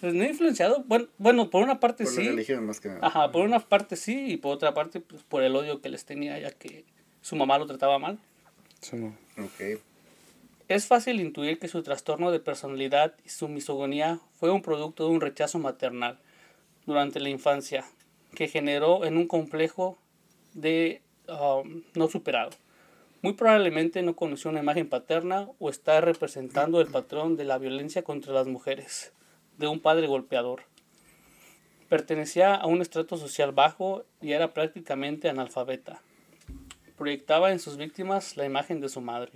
Pues 0.00 0.14
no 0.14 0.24
influenciado, 0.24 0.84
bueno, 0.86 1.08
bueno 1.18 1.50
por 1.50 1.62
una 1.62 1.80
parte 1.80 2.04
Por 2.04 2.12
sí. 2.12 2.24
la 2.24 2.30
religión 2.30 2.64
más 2.66 2.80
que 2.80 2.88
nada. 2.88 3.00
Ajá, 3.02 3.32
por 3.32 3.44
una 3.44 3.58
parte 3.60 3.96
sí 3.96 4.32
y 4.32 4.36
por 4.36 4.54
otra 4.54 4.72
parte 4.74 5.00
pues, 5.00 5.22
por 5.24 5.42
el 5.42 5.56
odio 5.56 5.80
que 5.80 5.88
les 5.88 6.04
tenía 6.04 6.38
ya 6.38 6.52
que 6.52 6.84
su 7.20 7.36
mamá 7.36 7.58
lo 7.58 7.66
trataba 7.66 7.98
mal. 7.98 8.18
Sí, 8.80 8.96
no. 8.96 9.08
Ok. 9.42 9.80
Es 10.68 10.86
fácil 10.86 11.20
intuir 11.20 11.58
que 11.58 11.66
su 11.66 11.82
trastorno 11.82 12.30
de 12.30 12.40
personalidad 12.40 13.14
y 13.24 13.30
su 13.30 13.48
misogonía 13.48 14.20
fue 14.38 14.50
un 14.50 14.62
producto 14.62 15.04
de 15.06 15.10
un 15.10 15.20
rechazo 15.20 15.58
maternal 15.58 16.18
durante 16.86 17.20
la 17.20 17.30
infancia 17.30 17.84
que 18.34 18.48
generó 18.48 19.04
en 19.04 19.16
un 19.16 19.26
complejo 19.26 19.98
de 20.54 21.02
um, 21.28 21.82
no 21.94 22.08
superado. 22.08 22.50
Muy 23.20 23.32
probablemente 23.32 24.02
no 24.02 24.14
conoció 24.14 24.50
una 24.50 24.60
imagen 24.60 24.88
paterna 24.88 25.48
o 25.58 25.70
está 25.70 26.00
representando 26.00 26.80
el 26.80 26.86
patrón 26.86 27.36
de 27.36 27.44
la 27.44 27.58
violencia 27.58 28.02
contra 28.04 28.32
las 28.32 28.46
mujeres, 28.46 29.12
de 29.56 29.66
un 29.66 29.80
padre 29.80 30.06
golpeador. 30.06 30.62
Pertenecía 31.88 32.54
a 32.54 32.66
un 32.66 32.80
estrato 32.80 33.16
social 33.16 33.50
bajo 33.50 34.04
y 34.20 34.32
era 34.32 34.54
prácticamente 34.54 35.28
analfabeta. 35.28 36.00
Proyectaba 36.96 37.50
en 37.50 37.58
sus 37.58 37.76
víctimas 37.76 38.36
la 38.36 38.44
imagen 38.44 38.80
de 38.80 38.88
su 38.88 39.00
madre. 39.00 39.32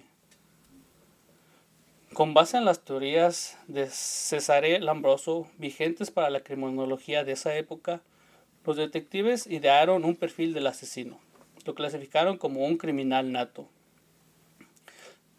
Con 2.13 2.35
base 2.35 2.59
en 2.59 2.65
las 2.65 2.85
teorías 2.85 3.59
de 3.67 3.89
Cesare 3.91 4.79
Lambroso, 4.79 5.49
vigentes 5.59 6.13
para 6.13 6.31
la 6.31 6.41
criminología 6.41 7.25
de 7.25 7.33
esa 7.33 7.57
época, 7.57 8.01
los 8.65 8.77
detectives 8.77 9.49
idearon 9.49 10.05
un 10.05 10.15
perfil 10.15 10.55
del 10.55 10.69
asesino. 10.69 11.19
Lo 11.65 11.75
clasificaron 11.75 12.39
como 12.39 12.65
un 12.65 12.77
criminal 12.77 13.33
nato. 13.33 13.69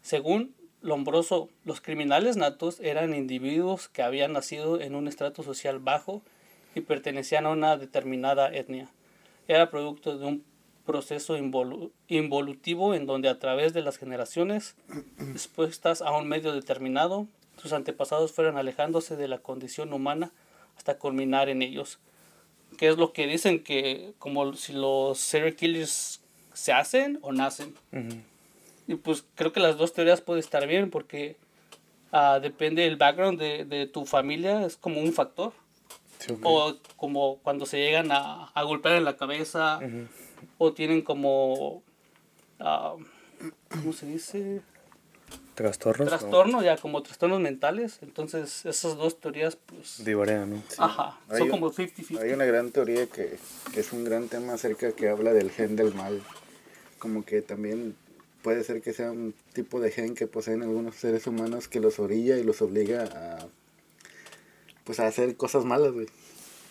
Según 0.02 0.54
Lombroso, 0.84 1.48
los 1.64 1.80
criminales 1.80 2.36
natos 2.36 2.78
eran 2.80 3.14
individuos 3.14 3.88
que 3.88 4.02
habían 4.02 4.34
nacido 4.34 4.82
en 4.82 4.94
un 4.94 5.08
estrato 5.08 5.42
social 5.42 5.78
bajo 5.78 6.20
y 6.74 6.82
pertenecían 6.82 7.46
a 7.46 7.50
una 7.50 7.78
determinada 7.78 8.54
etnia. 8.54 8.90
Era 9.48 9.70
producto 9.70 10.18
de 10.18 10.26
un 10.26 10.44
proceso 10.84 11.38
involu- 11.38 11.90
involutivo 12.08 12.94
en 12.94 13.06
donde 13.06 13.30
a 13.30 13.38
través 13.38 13.72
de 13.72 13.80
las 13.80 13.96
generaciones 13.96 14.76
expuestas 15.18 16.02
a 16.02 16.12
un 16.12 16.28
medio 16.28 16.52
determinado, 16.52 17.26
sus 17.56 17.72
antepasados 17.72 18.32
fueron 18.32 18.58
alejándose 18.58 19.16
de 19.16 19.28
la 19.28 19.38
condición 19.38 19.94
humana 19.94 20.32
hasta 20.76 20.98
culminar 20.98 21.48
en 21.48 21.62
ellos. 21.62 21.98
Que 22.76 22.88
es 22.88 22.96
lo 22.96 23.12
que 23.12 23.26
dicen 23.26 23.62
que 23.62 24.12
como 24.18 24.54
si 24.54 24.72
los 24.72 25.18
serial 25.18 25.54
killers 25.54 26.20
se 26.52 26.72
hacen 26.72 27.18
o 27.22 27.32
nacen. 27.32 27.74
Y 28.86 28.96
pues 28.96 29.24
creo 29.34 29.52
que 29.52 29.60
las 29.60 29.76
dos 29.76 29.92
teorías 29.92 30.20
pueden 30.20 30.40
estar 30.40 30.66
bien 30.66 30.90
porque 30.90 31.36
ah, 32.12 32.38
depende 32.40 32.82
del 32.82 32.96
background 32.96 33.38
de, 33.38 33.64
de 33.64 33.86
tu 33.86 34.04
familia, 34.04 34.64
es 34.66 34.76
como 34.76 35.00
un 35.00 35.12
factor. 35.12 35.52
Sí. 36.18 36.34
O 36.42 36.76
como 36.96 37.38
cuando 37.42 37.66
se 37.66 37.78
llegan 37.78 38.12
a, 38.12 38.46
a 38.54 38.62
golpear 38.62 38.96
en 38.96 39.04
la 39.04 39.16
cabeza 39.16 39.80
o 40.58 40.72
tienen 40.72 41.02
como, 41.02 41.82
ah, 42.60 42.94
¿cómo 43.68 43.92
se 43.92 44.06
dice? 44.06 44.62
¿Trastornos? 45.54 46.08
Trastornos, 46.08 46.64
ya 46.64 46.76
como 46.76 47.02
trastornos 47.02 47.40
mentales. 47.40 47.98
Entonces 48.02 48.66
esas 48.66 48.96
dos 48.96 49.20
teorías 49.20 49.56
pues... 49.56 50.00
No, 50.00 50.04
Divaría, 50.06 50.46
¿no? 50.46 50.62
Ajá, 50.78 51.18
Hay 51.28 51.38
son 51.38 51.42
un- 51.42 51.50
como 51.50 51.72
50-50. 51.72 52.20
Hay 52.20 52.32
una 52.32 52.44
gran 52.44 52.70
teoría 52.72 53.06
que, 53.06 53.38
que 53.72 53.80
es 53.80 53.92
un 53.92 54.04
gran 54.04 54.28
tema 54.28 54.54
acerca 54.54 54.92
que 54.92 55.08
habla 55.08 55.32
del 55.32 55.50
gen 55.50 55.76
del 55.76 55.94
mal. 55.94 56.20
Como 56.98 57.24
que 57.24 57.40
también 57.42 57.94
puede 58.42 58.64
ser 58.64 58.82
que 58.82 58.92
sea 58.92 59.10
un 59.12 59.32
tipo 59.52 59.80
de 59.80 59.90
gen 59.90 60.14
que 60.14 60.26
poseen 60.26 60.62
algunos 60.62 60.96
seres 60.96 61.26
humanos 61.26 61.68
que 61.68 61.80
los 61.80 61.98
orilla 61.98 62.36
y 62.36 62.42
los 62.44 62.60
obliga 62.60 63.04
a 63.04 63.46
pues 64.84 65.00
a 65.00 65.06
hacer 65.06 65.36
cosas 65.36 65.64
malas, 65.64 65.92
güey. 65.92 66.06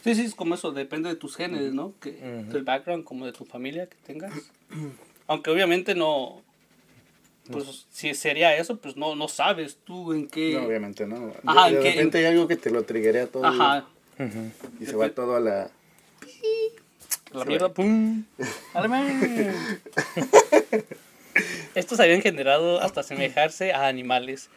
Sí, 0.04 0.14
sí, 0.14 0.22
es 0.26 0.36
como 0.36 0.54
eso, 0.56 0.72
depende 0.72 1.10
de 1.10 1.16
tus 1.16 1.36
genes, 1.36 1.74
¿no? 1.74 1.94
Que, 2.00 2.10
Ujú. 2.12 2.52
Del 2.54 2.64
background, 2.64 3.06
como 3.06 3.26
de 3.26 3.32
tu 3.32 3.46
familia 3.46 3.88
que 3.88 3.96
tengas. 4.06 4.34
Aunque 5.28 5.50
obviamente 5.50 5.96
no, 5.96 6.43
pues 7.52 7.86
si 7.92 8.14
sería 8.14 8.56
eso, 8.56 8.78
pues 8.78 8.96
no, 8.96 9.16
no 9.16 9.28
sabes 9.28 9.78
tú 9.84 10.14
en 10.14 10.28
qué... 10.28 10.54
No, 10.54 10.66
obviamente 10.66 11.06
no. 11.06 11.28
De, 11.28 11.34
Ajá, 11.46 11.70
de 11.70 11.78
¿en 11.78 11.84
qué- 11.84 11.90
repente 11.92 12.18
hay 12.20 12.26
algo 12.26 12.48
que 12.48 12.56
te 12.56 12.70
lo 12.70 12.84
triguea 12.84 13.28
todo 13.28 13.46
Ajá, 13.46 13.86
y 14.80 14.86
se 14.86 14.96
va 14.96 15.10
todo 15.10 15.36
a 15.36 15.40
la... 15.40 15.70
la 17.34 17.46
mierda, 17.46 17.74
pum. 17.74 18.24
Estos 21.76 22.00
habían 22.00 22.22
generado 22.22 22.82
hasta 22.82 23.02
asemejarse 23.02 23.74
a 23.74 23.88
animales 23.88 24.50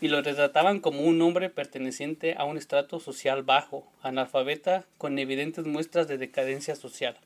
y 0.00 0.08
lo 0.08 0.20
retrataban 0.22 0.80
como 0.80 1.02
un 1.02 1.20
hombre 1.22 1.50
perteneciente 1.50 2.34
a 2.38 2.44
un 2.44 2.56
estrato 2.58 3.00
social 3.00 3.42
bajo, 3.42 3.86
analfabeta, 4.02 4.84
con 4.98 5.18
evidentes 5.18 5.66
muestras 5.66 6.08
de 6.08 6.18
decadencia 6.18 6.74
social. 6.76 7.16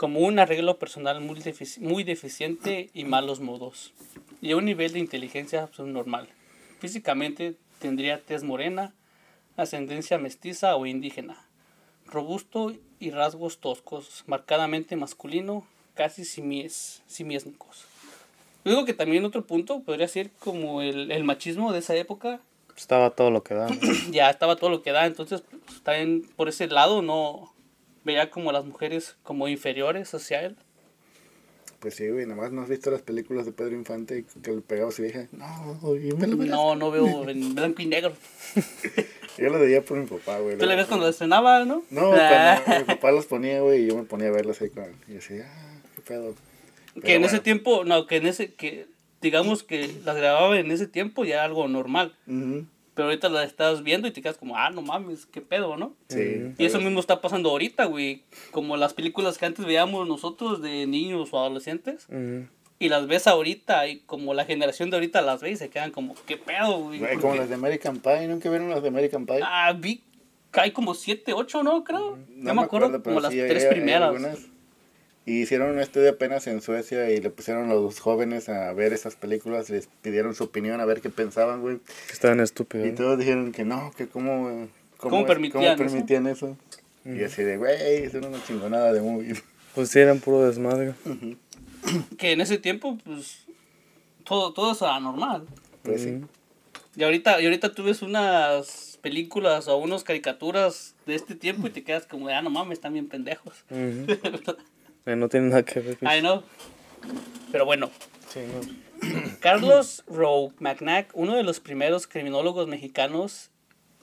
Como 0.00 0.20
un 0.20 0.38
arreglo 0.38 0.78
personal 0.78 1.20
muy, 1.20 1.40
defici- 1.40 1.78
muy 1.78 2.04
deficiente 2.04 2.88
y 2.94 3.04
malos 3.04 3.40
modos, 3.40 3.92
y 4.40 4.52
a 4.52 4.56
un 4.56 4.64
nivel 4.64 4.94
de 4.94 4.98
inteligencia 4.98 5.68
subnormal. 5.76 6.26
Físicamente 6.78 7.54
tendría 7.80 8.18
tez 8.18 8.42
morena, 8.42 8.94
ascendencia 9.58 10.16
mestiza 10.16 10.74
o 10.76 10.86
indígena, 10.86 11.36
robusto 12.06 12.72
y 12.98 13.10
rasgos 13.10 13.58
toscos, 13.58 14.24
marcadamente 14.26 14.96
masculino, 14.96 15.66
casi 15.92 16.24
simies, 16.24 17.02
simiesnicos. 17.06 17.84
Yo 18.64 18.70
digo 18.72 18.86
que 18.86 18.94
también 18.94 19.26
otro 19.26 19.44
punto 19.44 19.80
podría 19.82 20.08
ser 20.08 20.30
como 20.38 20.80
el, 20.80 21.10
el 21.10 21.24
machismo 21.24 21.74
de 21.74 21.80
esa 21.80 21.94
época, 21.94 22.40
Estaba 22.74 23.10
todo 23.10 23.30
lo 23.30 23.42
que 23.42 23.52
da. 23.52 23.66
ya 24.10 24.30
estaba 24.30 24.56
todo 24.56 24.70
lo 24.70 24.80
que 24.80 24.92
da, 24.92 25.04
entonces 25.04 25.42
pues, 25.66 25.82
también 25.82 26.22
por 26.36 26.48
ese 26.48 26.66
lado 26.68 27.02
no 27.02 27.52
veía 28.04 28.30
como 28.30 28.50
a 28.50 28.52
las 28.52 28.64
mujeres 28.64 29.16
como 29.22 29.48
inferiores 29.48 30.12
hacia 30.14 30.42
él. 30.42 30.56
Pues 31.80 31.94
sí, 31.94 32.08
güey, 32.10 32.26
nomás 32.26 32.52
no 32.52 32.60
has 32.62 32.68
visto 32.68 32.90
las 32.90 33.00
películas 33.00 33.46
de 33.46 33.52
Pedro 33.52 33.74
Infante 33.74 34.26
que 34.42 34.52
le 34.52 34.60
pegaba 34.60 34.90
a 34.90 34.92
su 34.92 35.02
hija. 35.04 35.28
No, 35.32 35.78
y 35.96 36.12
me 36.12 36.26
lo 36.26 36.36
verás. 36.36 36.54
No, 36.54 36.76
no 36.76 36.90
veo 36.90 37.26
en 37.28 37.54
blanco 37.54 37.80
y 37.80 37.86
negro. 37.86 38.12
Yo 39.38 39.48
lo 39.48 39.58
veía 39.58 39.80
por 39.82 39.96
mi 39.96 40.06
papá, 40.06 40.38
güey. 40.40 40.58
¿Tú 40.58 40.66
le 40.66 40.76
ves 40.76 40.86
cuando 40.86 41.08
estrenaba, 41.08 41.64
no? 41.64 41.82
No, 41.90 42.12
Ah. 42.14 42.60
cuando 42.64 42.80
mi 42.84 42.94
papá 42.94 43.12
los 43.12 43.24
ponía, 43.24 43.60
güey, 43.62 43.84
y 43.84 43.86
yo 43.86 43.96
me 43.96 44.02
ponía 44.02 44.28
a 44.28 44.32
verlos 44.32 44.60
ahí 44.60 44.68
con 44.68 44.84
él. 44.84 44.94
Y 45.08 45.12
decía, 45.14 45.46
ah, 45.48 45.80
qué 45.96 46.02
pedo. 46.02 46.34
que 47.02 47.14
en 47.14 47.24
ese 47.24 47.38
tiempo, 47.40 47.84
no, 47.86 48.06
que 48.06 48.16
en 48.16 48.26
ese, 48.26 48.52
que 48.52 48.86
digamos 49.22 49.62
que 49.62 49.88
las 50.04 50.16
grababa 50.16 50.58
en 50.58 50.70
ese 50.70 50.86
tiempo 50.86 51.24
ya 51.24 51.36
era 51.36 51.44
algo 51.44 51.66
normal. 51.68 52.14
Ujú. 52.26 52.66
Pero 53.00 53.08
ahorita 53.08 53.30
las 53.30 53.46
estás 53.46 53.82
viendo 53.82 54.06
y 54.08 54.10
te 54.10 54.20
quedas 54.20 54.36
como, 54.36 54.58
ah, 54.58 54.68
no 54.68 54.82
mames, 54.82 55.24
qué 55.24 55.40
pedo, 55.40 55.78
¿no? 55.78 55.94
Sí. 56.10 56.52
Y 56.58 56.66
eso 56.66 56.78
mismo 56.82 57.00
está 57.00 57.22
pasando 57.22 57.48
ahorita, 57.48 57.86
güey. 57.86 58.24
Como 58.50 58.76
las 58.76 58.92
películas 58.92 59.38
que 59.38 59.46
antes 59.46 59.64
veíamos 59.64 60.06
nosotros 60.06 60.60
de 60.60 60.86
niños 60.86 61.30
o 61.32 61.38
adolescentes. 61.38 62.04
Ujú. 62.10 62.44
Y 62.78 62.90
las 62.90 63.06
ves 63.06 63.26
ahorita 63.26 63.86
y 63.86 64.00
como 64.00 64.34
la 64.34 64.44
generación 64.44 64.90
de 64.90 64.98
ahorita 64.98 65.22
las 65.22 65.40
ve 65.40 65.52
y 65.52 65.56
se 65.56 65.70
quedan 65.70 65.92
como, 65.92 66.14
qué 66.26 66.36
pedo, 66.36 66.78
güey. 66.78 66.98
Güey, 66.98 67.12
¿por 67.14 67.22
como 67.22 67.32
qué? 67.32 67.38
las 67.38 67.48
de 67.48 67.54
American 67.54 68.00
Pie, 68.00 68.28
¿nunca 68.28 68.50
vieron 68.50 68.68
las 68.68 68.82
de 68.82 68.88
American 68.88 69.24
Pie? 69.24 69.40
Ah, 69.42 69.72
vi 69.72 70.02
hay 70.52 70.72
como 70.72 70.92
siete, 70.92 71.32
ocho, 71.32 71.62
¿no? 71.62 71.82
Creo. 71.82 72.18
No 72.28 72.52
No 72.52 72.54
me 72.54 72.62
acuerdo, 72.62 72.90
pero 72.90 73.02
como 73.02 73.20
las 73.20 73.32
sí 73.32 73.38
tres 73.38 73.64
hay 73.64 73.70
primeras. 73.70 74.10
algunas. 74.10 74.40
Y 75.30 75.42
hicieron 75.42 75.70
un 75.70 75.78
estudio 75.78 76.10
apenas 76.10 76.48
en 76.48 76.60
Suecia 76.60 77.08
y 77.08 77.20
le 77.20 77.30
pusieron 77.30 77.70
a 77.70 77.74
los 77.74 78.00
jóvenes 78.00 78.48
a 78.48 78.72
ver 78.72 78.92
esas 78.92 79.14
películas, 79.14 79.70
les 79.70 79.86
pidieron 80.02 80.34
su 80.34 80.42
opinión, 80.42 80.80
a 80.80 80.84
ver 80.84 81.00
qué 81.00 81.08
pensaban, 81.08 81.60
güey. 81.60 81.78
Que 82.08 82.12
Estaban 82.12 82.40
estúpidos. 82.40 82.88
Y 82.88 82.90
todos 82.90 83.16
dijeron 83.16 83.52
que 83.52 83.64
no, 83.64 83.92
que 83.96 84.08
cómo, 84.08 84.50
eh, 84.50 84.68
¿Cómo 84.96 85.20
es- 85.20 85.26
permitían 85.26 85.76
cómo 85.76 85.88
permitían 85.88 86.26
eso. 86.26 86.56
Y 87.04 87.22
así 87.22 87.44
de, 87.44 87.58
güey, 87.58 87.76
es 87.80 88.12
una 88.14 88.42
chingonada 88.44 88.92
de 88.92 89.00
movie. 89.02 89.34
Pues 89.76 89.90
sí, 89.90 90.00
eran 90.00 90.18
puro 90.18 90.44
desmadre. 90.44 90.94
Que 92.18 92.32
en 92.32 92.40
ese 92.40 92.58
tiempo, 92.58 92.98
pues, 93.04 93.46
todo, 94.24 94.52
todo 94.52 94.72
eso 94.72 94.84
era 94.84 94.98
normal. 94.98 95.46
Pues 95.84 96.02
sí. 96.02 96.20
Y 96.96 97.04
ahorita, 97.04 97.40
y 97.40 97.44
ahorita 97.44 97.72
tú 97.72 97.84
ves 97.84 98.02
unas 98.02 98.98
películas 99.00 99.68
o 99.68 99.76
unas 99.76 100.02
caricaturas 100.02 100.96
de 101.06 101.14
este 101.14 101.36
tiempo 101.36 101.68
y 101.68 101.70
te 101.70 101.84
quedas 101.84 102.04
como, 102.04 102.26
ah, 102.30 102.42
no 102.42 102.50
mames, 102.50 102.78
están 102.78 102.94
bien 102.94 103.06
pendejos. 103.06 103.64
Eh, 103.70 104.06
no 105.06 105.28
tiene 105.28 105.48
nada 105.48 105.62
que 105.64 105.80
ver. 105.80 105.98
I 106.02 106.20
know. 106.20 106.42
Pero 107.52 107.64
bueno, 107.64 107.90
Sí, 108.32 108.40
no. 108.46 108.60
Carlos 109.40 110.04
Rowe 110.06 110.52
McNack, 110.60 111.10
uno 111.14 111.34
de 111.34 111.42
los 111.42 111.58
primeros 111.58 112.06
criminólogos 112.06 112.68
mexicanos, 112.68 113.50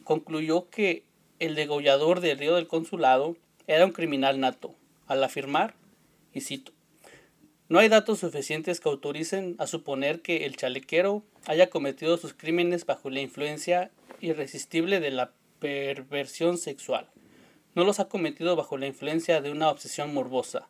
concluyó 0.04 0.70
que 0.70 1.06
el 1.39 1.56
degollador 1.56 2.20
del 2.20 2.38
río 2.38 2.56
del 2.56 2.68
consulado 2.68 3.38
era 3.68 3.86
un 3.86 3.92
criminal 3.92 4.42
nato, 4.42 4.75
al 5.08 5.24
afirmar, 5.24 5.75
y 6.34 6.42
cito, 6.42 6.74
no 7.70 7.80
hay 7.80 7.88
datos 7.88 8.20
suficientes 8.20 8.82
que 8.82 8.89
autoricen 8.89 9.56
a 9.60 9.68
suponer 9.68 10.22
que 10.22 10.46
el 10.46 10.58
chalequero 10.58 11.24
haya 11.46 11.70
cometido 11.70 12.18
sus 12.18 12.34
crímenes 12.34 12.86
bajo 12.86 13.10
la 13.10 13.22
influencia 13.22 13.92
irresistible 14.20 15.00
de 15.00 15.12
la 15.12 15.32
perversión 15.60 16.58
sexual. 16.58 17.10
No 17.75 17.86
los 17.86 18.00
ha 18.00 18.10
cometido 18.10 18.56
bajo 18.58 18.77
la 18.77 18.88
influencia 18.88 19.42
de 19.42 19.51
una 19.51 19.70
obsesión 19.70 20.13
morbosa. 20.13 20.68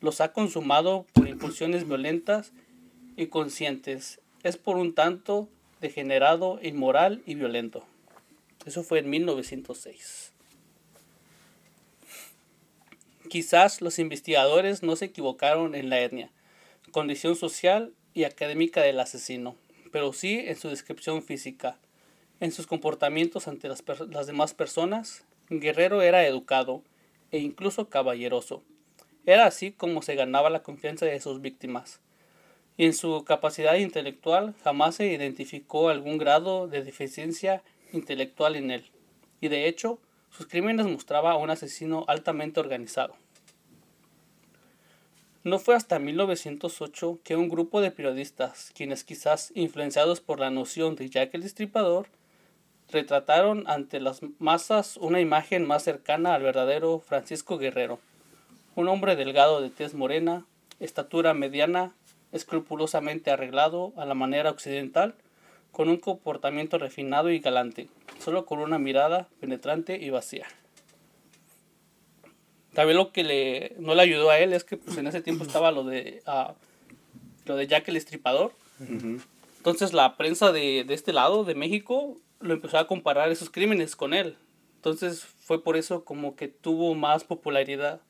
Los 0.00 0.20
ha 0.20 0.32
consumado 0.32 1.06
por 1.12 1.28
impulsiones 1.28 1.86
violentas 1.86 2.52
y 3.16 3.26
conscientes. 3.26 4.20
Es 4.42 4.56
por 4.56 4.76
un 4.76 4.94
tanto 4.94 5.48
degenerado, 5.80 6.58
inmoral 6.62 7.22
y 7.26 7.34
violento. 7.34 7.84
Eso 8.66 8.82
fue 8.82 9.00
en 9.00 9.10
1906. 9.10 10.32
Quizás 13.28 13.80
los 13.80 13.98
investigadores 13.98 14.82
no 14.82 14.96
se 14.96 15.06
equivocaron 15.06 15.74
en 15.74 15.88
la 15.88 16.00
etnia, 16.00 16.30
condición 16.90 17.36
social 17.36 17.92
y 18.12 18.24
académica 18.24 18.82
del 18.82 18.98
asesino, 18.98 19.54
pero 19.92 20.12
sí 20.12 20.40
en 20.46 20.56
su 20.56 20.68
descripción 20.68 21.22
física. 21.22 21.78
En 22.40 22.52
sus 22.52 22.66
comportamientos 22.66 23.48
ante 23.48 23.68
las, 23.68 23.84
las 24.08 24.26
demás 24.26 24.54
personas, 24.54 25.24
Guerrero 25.48 26.02
era 26.02 26.26
educado 26.26 26.82
e 27.30 27.38
incluso 27.38 27.88
caballeroso. 27.88 28.62
Era 29.26 29.46
así 29.46 29.72
como 29.72 30.02
se 30.02 30.14
ganaba 30.14 30.50
la 30.50 30.62
confianza 30.62 31.06
de 31.06 31.20
sus 31.20 31.40
víctimas. 31.40 32.00
Y 32.76 32.86
en 32.86 32.94
su 32.94 33.24
capacidad 33.24 33.74
intelectual 33.74 34.54
jamás 34.64 34.96
se 34.96 35.06
identificó 35.06 35.88
algún 35.88 36.18
grado 36.18 36.66
de 36.66 36.82
deficiencia 36.82 37.62
intelectual 37.92 38.56
en 38.56 38.70
él. 38.70 38.90
Y 39.40 39.48
de 39.48 39.68
hecho, 39.68 39.98
sus 40.30 40.46
crímenes 40.46 40.86
mostraba 40.86 41.32
a 41.32 41.36
un 41.36 41.50
asesino 41.50 42.04
altamente 42.08 42.60
organizado. 42.60 43.16
No 45.42 45.58
fue 45.58 45.74
hasta 45.74 45.98
1908 45.98 47.20
que 47.24 47.36
un 47.36 47.48
grupo 47.48 47.80
de 47.80 47.90
periodistas, 47.90 48.72
quienes 48.74 49.04
quizás 49.04 49.52
influenciados 49.54 50.20
por 50.20 50.38
la 50.38 50.50
noción 50.50 50.96
de 50.96 51.08
Jack 51.08 51.34
el 51.34 51.42
Destripador, 51.42 52.08
retrataron 52.90 53.64
ante 53.66 54.00
las 54.00 54.20
masas 54.38 54.96
una 54.98 55.20
imagen 55.20 55.66
más 55.66 55.82
cercana 55.82 56.34
al 56.34 56.42
verdadero 56.42 57.00
Francisco 57.00 57.56
Guerrero, 57.56 58.00
un 58.74 58.88
hombre 58.88 59.16
delgado 59.16 59.60
de 59.60 59.70
tez 59.70 59.94
morena, 59.94 60.46
estatura 60.78 61.34
mediana, 61.34 61.94
escrupulosamente 62.32 63.30
arreglado 63.30 63.92
a 63.96 64.04
la 64.04 64.14
manera 64.14 64.50
occidental, 64.50 65.14
con 65.72 65.88
un 65.88 65.98
comportamiento 65.98 66.78
refinado 66.78 67.30
y 67.30 67.38
galante, 67.38 67.88
solo 68.18 68.46
con 68.46 68.58
una 68.58 68.78
mirada 68.78 69.28
penetrante 69.40 69.96
y 69.96 70.10
vacía. 70.10 70.46
También 72.74 72.98
lo 72.98 73.12
que 73.12 73.24
le, 73.24 73.74
no 73.78 73.94
le 73.94 74.02
ayudó 74.02 74.30
a 74.30 74.38
él 74.38 74.52
es 74.52 74.64
que 74.64 74.76
pues, 74.76 74.96
en 74.96 75.06
ese 75.06 75.20
tiempo 75.20 75.44
estaba 75.44 75.72
lo 75.72 75.84
de, 75.84 76.22
ah, 76.26 76.54
lo 77.46 77.56
de 77.56 77.66
Jack 77.66 77.88
el 77.88 77.96
Estripador. 77.96 78.52
Entonces 79.58 79.92
la 79.92 80.16
prensa 80.16 80.52
de, 80.52 80.84
de 80.84 80.94
este 80.94 81.12
lado, 81.12 81.44
de 81.44 81.54
México, 81.54 82.16
lo 82.40 82.54
empezó 82.54 82.78
a 82.78 82.86
comparar 82.86 83.30
esos 83.30 83.50
crímenes 83.50 83.96
con 83.96 84.14
él. 84.14 84.36
Entonces 84.76 85.24
fue 85.24 85.62
por 85.62 85.76
eso 85.76 86.04
como 86.04 86.36
que 86.36 86.48
tuvo 86.48 86.94
más 86.94 87.24
popularidad. 87.24 88.00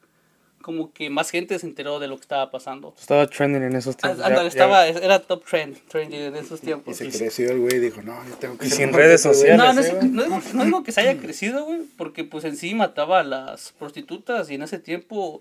Como 0.63 0.93
que 0.93 1.09
más 1.09 1.31
gente 1.31 1.59
se 1.59 1.67
enteró 1.67 1.99
de 2.01 2.07
lo 2.07 2.17
que 2.17 2.23
estaba 2.23 2.51
pasando. 2.51 2.95
Estaba 2.99 3.27
trending 3.27 3.63
en 3.63 3.77
esos 3.77 3.97
Ah, 4.03 4.13
tiempos. 4.15 4.29
Ya- 4.29 4.43
estaba, 4.47 4.87
era 4.89 5.19
top 5.21 5.45
trend, 5.49 5.79
trending 5.89 6.21
en 6.21 6.37
esos 6.37 6.61
Y 6.63 6.67
tiempos. 6.67 6.97
se 6.97 7.09
creció 7.09 7.51
el 7.51 7.61
güey 7.61 7.77
y 7.77 7.79
dijo, 7.79 8.03
no, 8.03 8.15
yo 8.29 8.35
tengo 8.37 8.59
que 8.59 8.67
Y 8.67 8.71
sin 8.71 8.93
redes 8.93 9.23
de 9.25 9.31
ese 9.31 9.41
güey". 9.47 9.57
sociales. 9.57 9.59
No, 9.59 9.73
no, 9.73 9.81
es- 9.81 9.95
güey. 9.95 10.09
no 10.11 10.23
digo, 10.25 10.43
no 10.53 10.65
digo 10.67 10.83
que 10.85 10.93
se 10.93 11.01
haya 11.01 11.19
crecido, 11.19 11.65
güey, 11.65 11.81
porque 11.97 12.25
pues 12.25 12.45
en 12.45 12.57
sí 12.59 12.75
mataba 12.75 13.21
a 13.21 13.25
las 13.25 13.73
prostitutas 13.79 14.51
y 14.51 14.55
en 14.57 14.63
ese 14.63 14.79
tiempo 14.79 15.41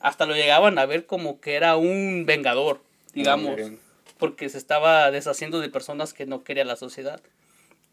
hasta 0.00 0.26
lo 0.26 0.34
llegaban 0.34 0.78
a 0.78 0.84
ver 0.86 1.06
como 1.06 1.40
que 1.40 1.54
era 1.54 1.76
un 1.76 2.24
vengador, 2.26 2.80
digamos, 3.14 3.56
porque 4.18 4.48
se 4.50 4.58
estaba 4.58 5.10
deshaciendo 5.10 5.60
de 5.60 5.70
personas 5.70 6.12
que 6.12 6.26
no 6.26 6.44
quería 6.44 6.64
la 6.66 6.76
sociedad. 6.76 7.20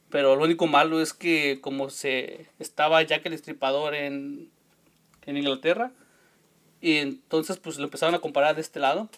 Pero 0.09 0.35
lo 0.35 0.43
único 0.43 0.67
malo 0.67 1.01
es 1.01 1.13
que 1.13 1.59
como 1.61 1.89
se 1.89 2.47
estaba 2.59 3.01
Jack 3.01 3.25
el 3.25 3.33
Estripador 3.33 3.95
en, 3.95 4.49
en 5.25 5.37
Inglaterra, 5.37 5.91
y 6.85 6.97
entonces 6.97 7.57
pues 7.57 7.77
lo 7.77 7.85
empezaron 7.85 8.13
a 8.13 8.19
comparar 8.19 8.53
de 8.53 8.61
este 8.61 8.79
lado, 8.79 9.09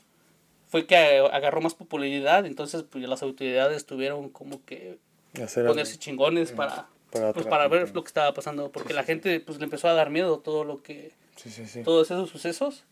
fue 0.69 0.85
que 0.85 0.95
agarró 0.95 1.59
más 1.59 1.73
popularidad, 1.73 2.45
entonces 2.45 2.83
pues 2.83 3.05
las 3.07 3.21
autoridades 3.23 3.85
tuvieron 3.85 4.29
como 4.29 4.63
que 4.63 4.97
Hacer 5.43 5.63
algo. 5.63 5.73
ponerse 5.73 5.97
chingones 5.97 6.53
para, 6.53 6.87
Para 7.11 7.33
pues, 7.33 7.45
para 7.45 7.67
ver 7.67 7.93
lo 7.93 8.03
que 8.03 8.07
estaba 8.07 8.33
pasando, 8.33 8.71
porque 8.71 8.93
la 8.93 9.03
gente 9.03 9.39
pues 9.41 9.57
le 9.57 9.65
empezó 9.65 9.89
a 9.89 9.93
dar 9.93 10.09
miedo 10.09 10.39
todo 10.39 10.63
lo 10.63 10.81
que 10.81 11.11
Sí, 11.35 11.49
sí, 11.49 11.65
sí. 11.67 11.83
todos 11.83 12.09
esos 12.09 12.29
sucesos. 12.29 12.83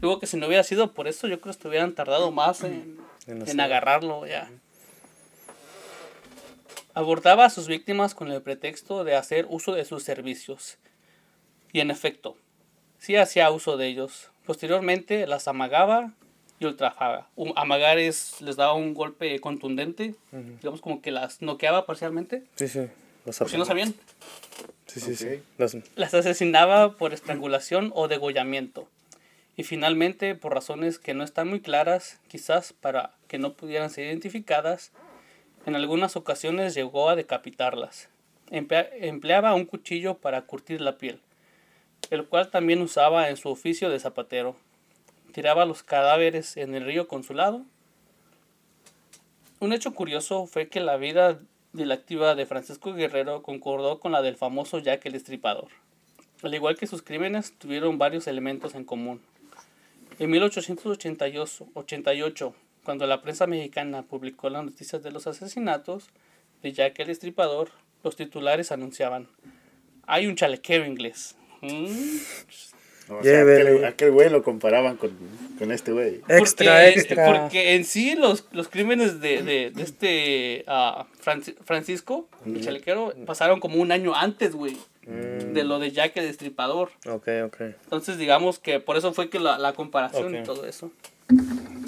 Luego 0.00 0.18
que 0.18 0.26
si 0.26 0.36
no 0.36 0.46
hubiera 0.48 0.64
sido 0.64 0.92
por 0.92 1.06
eso, 1.06 1.28
yo 1.28 1.40
creo 1.40 1.54
que 1.54 1.68
hubieran 1.68 1.94
tardado 1.94 2.32
más 2.32 2.64
en, 2.64 2.98
En 3.28 3.48
en 3.48 3.60
agarrarlo 3.60 4.26
ya. 4.26 4.50
Abordaba 6.94 7.44
a 7.44 7.50
sus 7.50 7.68
víctimas 7.68 8.14
con 8.14 8.30
el 8.32 8.42
pretexto 8.42 9.04
de 9.04 9.14
hacer 9.14 9.46
uso 9.48 9.72
de 9.72 9.84
sus 9.84 10.02
servicios. 10.02 10.78
Y 11.72 11.80
en 11.80 11.90
efecto, 11.90 12.36
sí 13.00 13.16
hacía 13.16 13.50
uso 13.50 13.76
de 13.76 13.88
ellos. 13.88 14.30
Posteriormente 14.46 15.26
las 15.26 15.48
amagaba 15.48 16.12
y 16.60 16.66
ultrajaba. 16.66 17.26
Un- 17.34 17.52
Amagar 17.56 17.98
es, 17.98 18.40
les 18.40 18.54
daba 18.56 18.74
un 18.74 18.94
golpe 18.94 19.40
contundente, 19.40 20.14
digamos 20.60 20.80
como 20.80 21.02
que 21.02 21.10
las 21.10 21.42
noqueaba 21.42 21.86
parcialmente. 21.86 22.44
Sí, 22.54 22.68
sí. 22.68 22.86
Los 23.26 23.38
Por 23.38 23.50
si 23.50 23.56
no 23.58 23.64
sabían, 23.64 23.94
Sí, 24.86 25.00
sí, 25.00 25.14
sí. 25.16 25.26
Ok. 25.26 25.40
Las- 25.58 25.76
las 25.96 26.14
asesinaba 26.14 26.96
por 26.96 27.12
estrangulación 27.12 27.92
o 27.94 28.06
degollamiento. 28.08 28.88
Y 29.56 29.62
finalmente, 29.64 30.34
por 30.34 30.54
razones 30.54 30.98
que 30.98 31.12
no 31.14 31.22
están 31.22 31.48
muy 31.48 31.60
claras, 31.60 32.18
quizás 32.28 32.72
para 32.72 33.12
que 33.28 33.38
no 33.38 33.52
pudieran 33.52 33.90
ser 33.90 34.06
identificadas, 34.06 34.90
en 35.66 35.76
algunas 35.76 36.16
ocasiones 36.16 36.74
llegó 36.74 37.08
a 37.10 37.14
decapitarlas. 37.16 38.08
Emplea- 38.50 38.88
empleaba 38.94 39.54
un 39.54 39.66
cuchillo 39.66 40.14
para 40.16 40.42
curtir 40.42 40.80
la 40.80 40.96
piel, 40.98 41.20
el 42.08 42.26
cual 42.26 42.50
también 42.50 42.80
usaba 42.80 43.28
en 43.28 43.36
su 43.36 43.50
oficio 43.50 43.90
de 43.90 44.00
zapatero. 44.00 44.56
Tiraba 45.32 45.64
los 45.64 45.82
cadáveres 45.82 46.56
en 46.56 46.74
el 46.74 46.84
río 46.84 47.06
Consulado. 47.06 47.64
Un 49.60 49.72
hecho 49.72 49.94
curioso 49.94 50.46
fue 50.46 50.68
que 50.68 50.80
la 50.80 50.96
vida 50.96 51.38
dilectiva 51.72 52.34
de 52.34 52.46
Francisco 52.46 52.94
Guerrero 52.94 53.42
concordó 53.42 54.00
con 54.00 54.12
la 54.12 54.22
del 54.22 54.36
famoso 54.36 54.78
Jack 54.78 55.06
el 55.06 55.14
Estripador. 55.14 55.68
Al 56.42 56.54
igual 56.54 56.76
que 56.76 56.86
sus 56.86 57.02
crímenes, 57.02 57.52
tuvieron 57.58 57.98
varios 57.98 58.26
elementos 58.26 58.74
en 58.74 58.84
común. 58.84 59.20
En 60.18 60.30
1888, 60.30 61.68
88, 61.74 62.54
cuando 62.84 63.06
la 63.06 63.22
prensa 63.22 63.46
mexicana 63.46 64.02
publicó 64.02 64.48
las 64.50 64.64
noticias 64.64 65.02
de 65.02 65.12
los 65.12 65.26
asesinatos 65.26 66.08
de 66.62 66.72
Jack 66.72 66.98
el 66.98 67.10
Estripador, 67.10 67.70
los 68.02 68.16
titulares 68.16 68.72
anunciaban: 68.72 69.28
Hay 70.06 70.26
un 70.26 70.36
chalequero 70.36 70.86
inglés. 70.86 71.36
¿Mm? 71.62 72.18
O 73.12 73.22
sea, 73.24 73.40
aquel, 73.42 73.84
aquel 73.84 74.10
güey 74.12 74.30
lo 74.30 74.44
comparaban 74.44 74.96
con, 74.96 75.10
con 75.58 75.72
este 75.72 75.90
güey. 75.90 76.20
Extra, 76.28 76.74
porque, 76.74 76.88
extra. 76.90 77.42
Porque 77.42 77.74
en 77.74 77.84
sí 77.84 78.14
los, 78.14 78.44
los 78.52 78.68
crímenes 78.68 79.20
de, 79.20 79.42
de, 79.42 79.70
de 79.72 79.82
este 79.82 80.64
ah, 80.68 81.06
Franci- 81.24 81.56
Francisco, 81.64 82.28
el 82.46 82.62
chalequero, 82.62 83.12
pasaron 83.26 83.58
como 83.58 83.80
un 83.80 83.90
año 83.92 84.14
antes, 84.14 84.54
güey, 84.54 84.76
Mm, 85.06 85.54
de 85.54 85.64
lo 85.64 85.78
de 85.78 85.90
Jack 85.92 86.16
el 86.18 86.26
Destripador. 86.26 86.90
Ok, 87.08 87.26
ok. 87.46 87.60
Entonces, 87.84 88.18
digamos 88.18 88.58
que 88.58 88.80
por 88.80 88.98
eso 88.98 89.14
fue 89.14 89.30
que 89.30 89.40
la, 89.40 89.56
la 89.58 89.72
comparación 89.72 90.36
y 90.36 90.42
todo 90.42 90.66
eso. 90.66 90.92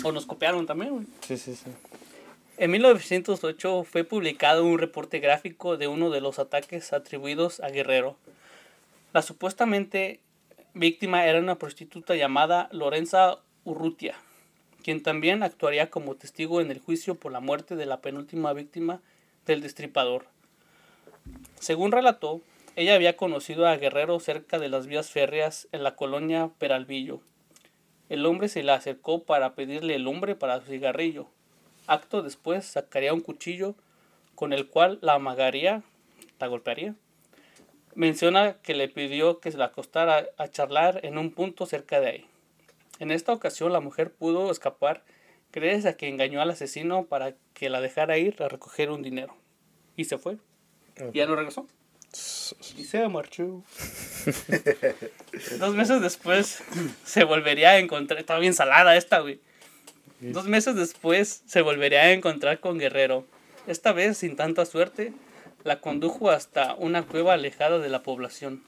O 0.03 0.13
nos 0.13 0.25
copiaron 0.25 0.67
también, 0.67 0.93
güey. 0.95 1.07
Sí, 1.21 1.37
sí, 1.37 1.55
sí. 1.55 1.71
En 2.57 2.71
1908 2.71 3.85
fue 3.85 4.05
publicado 4.05 4.65
un 4.65 4.79
reporte 4.79 5.21
gráfico 5.21 5.77
de 5.77 5.89
uno 5.89 6.09
de 6.11 6.23
los 6.23 6.39
ataques 6.39 6.93
atribuidos 6.95 7.61
a 7.61 7.69
Guerrero. 7.69 8.17
La 9.12 9.20
supuestamente 9.20 10.20
víctima 10.72 11.27
era 11.27 11.38
una 11.38 11.59
prostituta 11.59 12.14
llamada 12.14 12.70
Lorenza 12.72 13.40
Urrutia, 13.62 14.14
quien 14.83 15.03
también 15.03 15.42
actuaría 15.42 15.90
como 15.90 16.14
testigo 16.14 16.62
en 16.62 16.70
el 16.70 16.81
juicio 16.81 17.16
por 17.16 17.31
la 17.31 17.40
muerte 17.40 17.77
de 17.77 17.85
la 17.85 18.01
penúltima 18.01 18.55
víctima 18.55 19.03
del 19.44 19.61
destripador. 19.61 20.25
Según 21.61 21.92
relató, 21.92 22.40
ella 22.75 22.94
había 22.94 23.18
conocido 23.18 23.66
a 23.66 23.77
Guerrero 23.77 24.18
cerca 24.18 24.59
de 24.59 24.70
las 24.70 24.87
vías 24.87 25.11
férreas 25.11 25.68
en 25.72 25.83
la 25.83 25.94
colonia 25.94 26.51
Peralvillo. 26.59 27.20
El 28.09 28.25
hombre 28.25 28.48
se 28.48 28.62
le 28.62 28.72
acercó 28.72 29.25
para 29.25 29.55
pedirle 29.55 29.94
el 29.94 30.07
hombre 30.07 30.37
para 30.37 30.59
su 30.61 30.68
cigarrillo. 30.68 31.29
Acto 31.87 32.22
después 32.22 32.64
sacaría 32.64 33.12
un 33.12 33.20
cuchillo 33.20 33.75
con 34.35 34.55
el 34.55 34.68
cual 34.68 34.98
la 35.03 35.12
amagaría, 35.14 35.83
la 36.40 36.46
golpearía. 36.46 36.94
Menciona 37.94 38.55
que 38.62 38.74
le 38.74 38.88
pidió 38.88 39.40
que 39.40 39.52
se 39.52 39.59
la 39.59 39.66
acostara 39.66 40.26
a 40.38 40.48
charlar 40.48 41.00
en 41.05 41.18
un 41.18 41.31
punto 41.33 41.66
cerca 41.66 42.00
de 42.00 42.07
ahí. 42.09 42.26
En 42.98 43.11
esta 43.11 43.33
ocasión 43.33 43.72
la 43.72 43.81
mujer 43.81 44.12
pudo 44.12 44.50
escapar 44.50 45.02
gracias 45.52 45.87
a 45.87 45.96
que 45.96 46.09
engañó 46.09 46.40
al 46.40 46.50
asesino 46.50 47.05
para 47.05 47.35
que 47.55 47.68
la 47.68 47.81
dejara 47.81 48.18
ir 48.18 48.42
a 48.42 48.48
recoger 48.48 48.90
un 48.90 49.02
dinero. 49.02 49.37
Y 49.96 50.05
se 50.05 50.18
fue. 50.18 50.38
Y 51.12 51.18
ya 51.18 51.26
no 51.26 51.37
regresó. 51.37 51.66
Y 52.76 52.85
se 52.85 53.09
marchó. 53.09 53.62
Dos 55.59 55.74
meses 55.74 56.02
después 56.02 56.62
se 57.05 57.24
volvería 57.24 57.70
a 57.70 57.78
encontrar. 57.78 58.20
Estaba 58.20 58.38
bien 58.38 58.52
salada 58.52 58.96
esta, 58.96 59.20
güey. 59.20 59.40
Dos 60.20 60.46
meses 60.46 60.76
después 60.76 61.42
se 61.46 61.62
volvería 61.62 62.02
a 62.02 62.12
encontrar 62.12 62.61
con 62.61 62.78
Guerrero. 62.78 63.26
Esta 63.66 63.92
vez, 63.92 64.18
sin 64.18 64.37
tanta 64.37 64.66
suerte, 64.66 65.12
la 65.64 65.81
condujo 65.81 66.31
hasta 66.31 66.75
una 66.75 67.03
cueva 67.03 67.35
alejada 67.35 67.79
de 67.79 67.88
la 67.88 68.03
población. 68.03 68.62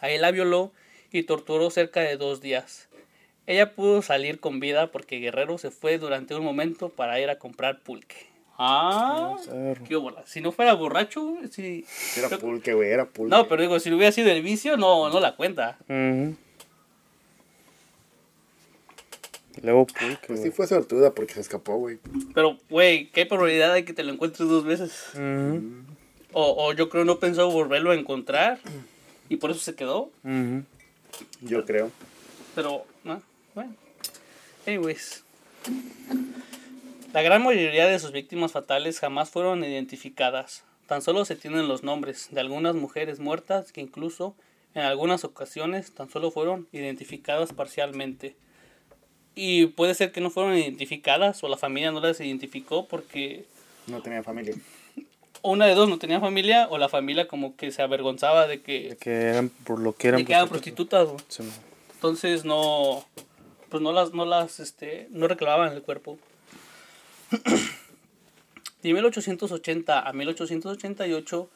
Ahí 0.00 0.18
la 0.18 0.30
violó 0.30 0.72
y 1.12 1.24
torturó 1.24 1.70
cerca 1.70 2.00
de 2.00 2.16
dos 2.16 2.40
días. 2.40 2.88
Ella 3.46 3.74
pudo 3.74 4.02
salir 4.02 4.40
con 4.40 4.60
vida 4.60 4.90
porque 4.90 5.18
Guerrero 5.18 5.56
se 5.58 5.70
fue 5.70 5.98
durante 5.98 6.34
un 6.34 6.44
momento 6.44 6.90
para 6.90 7.18
ir 7.20 7.30
a 7.30 7.38
comprar 7.38 7.80
pulque. 7.80 8.28
Ah, 8.58 9.36
qué 9.86 9.96
bola. 9.96 10.24
Si 10.26 10.40
no 10.40 10.50
fuera 10.50 10.74
borracho, 10.74 11.36
sí. 11.50 11.86
Era 12.16 12.28
pulque, 12.28 12.74
güey, 12.74 12.90
era 12.90 13.06
pulque. 13.06 13.34
No, 13.34 13.46
pero 13.48 13.62
digo, 13.62 13.78
si 13.78 13.92
hubiera 13.92 14.10
sido 14.12 14.30
el 14.30 14.42
vicio, 14.42 14.76
no, 14.76 15.08
no 15.08 15.20
la 15.20 15.36
cuenta. 15.36 15.78
Luego 19.62 19.86
pulque, 19.86 20.26
Pues 20.26 20.42
sí 20.42 20.50
fue 20.50 20.66
sortuda 20.66 21.14
porque 21.14 21.34
se 21.34 21.40
escapó, 21.40 21.76
güey. 21.76 21.98
Pero, 22.34 22.58
güey, 22.68 23.10
¿qué 23.10 23.26
probabilidad 23.26 23.72
hay 23.72 23.84
que 23.84 23.92
te 23.92 24.02
lo 24.02 24.12
encuentres 24.12 24.48
dos 24.48 24.64
veces? 24.64 25.12
O, 26.40 26.68
o 26.68 26.72
yo 26.72 26.88
creo 26.88 27.04
no 27.04 27.18
pensó 27.18 27.50
volverlo 27.50 27.90
a 27.90 27.96
encontrar 27.96 28.60
y 29.28 29.38
por 29.38 29.50
eso 29.50 29.58
se 29.58 29.74
quedó. 29.74 30.12
Ujú. 30.22 30.62
Yo 31.40 31.64
creo. 31.64 31.90
Pero, 32.54 32.84
¿no? 33.02 33.20
bueno. 33.56 33.74
Anyways. 34.64 35.24
La 37.12 37.22
gran 37.22 37.42
mayoría 37.42 37.88
de 37.88 37.98
sus 37.98 38.12
víctimas 38.12 38.52
fatales 38.52 39.00
jamás 39.00 39.30
fueron 39.30 39.64
identificadas. 39.64 40.62
Tan 40.86 41.02
solo 41.02 41.24
se 41.24 41.34
tienen 41.34 41.66
los 41.66 41.82
nombres 41.82 42.28
de 42.30 42.40
algunas 42.40 42.76
mujeres 42.76 43.18
muertas 43.18 43.72
que 43.72 43.80
incluso 43.80 44.36
en 44.74 44.82
algunas 44.82 45.24
ocasiones 45.24 45.92
tan 45.92 46.08
solo 46.08 46.30
fueron 46.30 46.68
identificadas 46.70 47.52
parcialmente. 47.52 48.36
Y 49.34 49.66
puede 49.66 49.92
ser 49.96 50.12
que 50.12 50.20
no 50.20 50.30
fueron 50.30 50.56
identificadas 50.56 51.42
o 51.42 51.48
la 51.48 51.56
familia 51.56 51.90
no 51.90 51.98
las 51.98 52.20
identificó 52.20 52.86
porque 52.86 53.44
No 53.88 54.00
tenía 54.02 54.22
familia. 54.22 54.54
Una 55.42 55.66
de 55.66 55.74
dos 55.74 55.88
no 55.88 55.98
tenía 55.98 56.20
familia 56.20 56.66
o 56.70 56.78
la 56.78 56.88
familia 56.88 57.28
como 57.28 57.56
que 57.56 57.70
se 57.72 57.82
avergonzaba 57.82 58.46
de 58.46 58.58
De 58.58 58.62
que, 58.62 58.96
que 59.00 59.10
eran 59.10 59.48
por 59.48 59.78
lo 59.80 59.94
que 59.94 60.08
eran. 60.08 60.20
de 60.20 60.26
que 60.26 60.32
eran 60.32 60.48
prostitutas. 60.48 61.08
Sí, 61.28 61.42
Entonces 61.94 62.44
no 62.44 63.04
pues 63.68 63.82
no 63.82 63.92
las 63.92 64.12
no 64.12 64.24
las 64.24 64.60
este 64.60 65.08
no 65.10 65.28
reclamaban 65.28 65.72
el 65.72 65.82
cuerpo. 65.82 66.18
De 68.82 68.92
1880 68.92 70.08
a 70.08 70.12
1888 70.12 71.50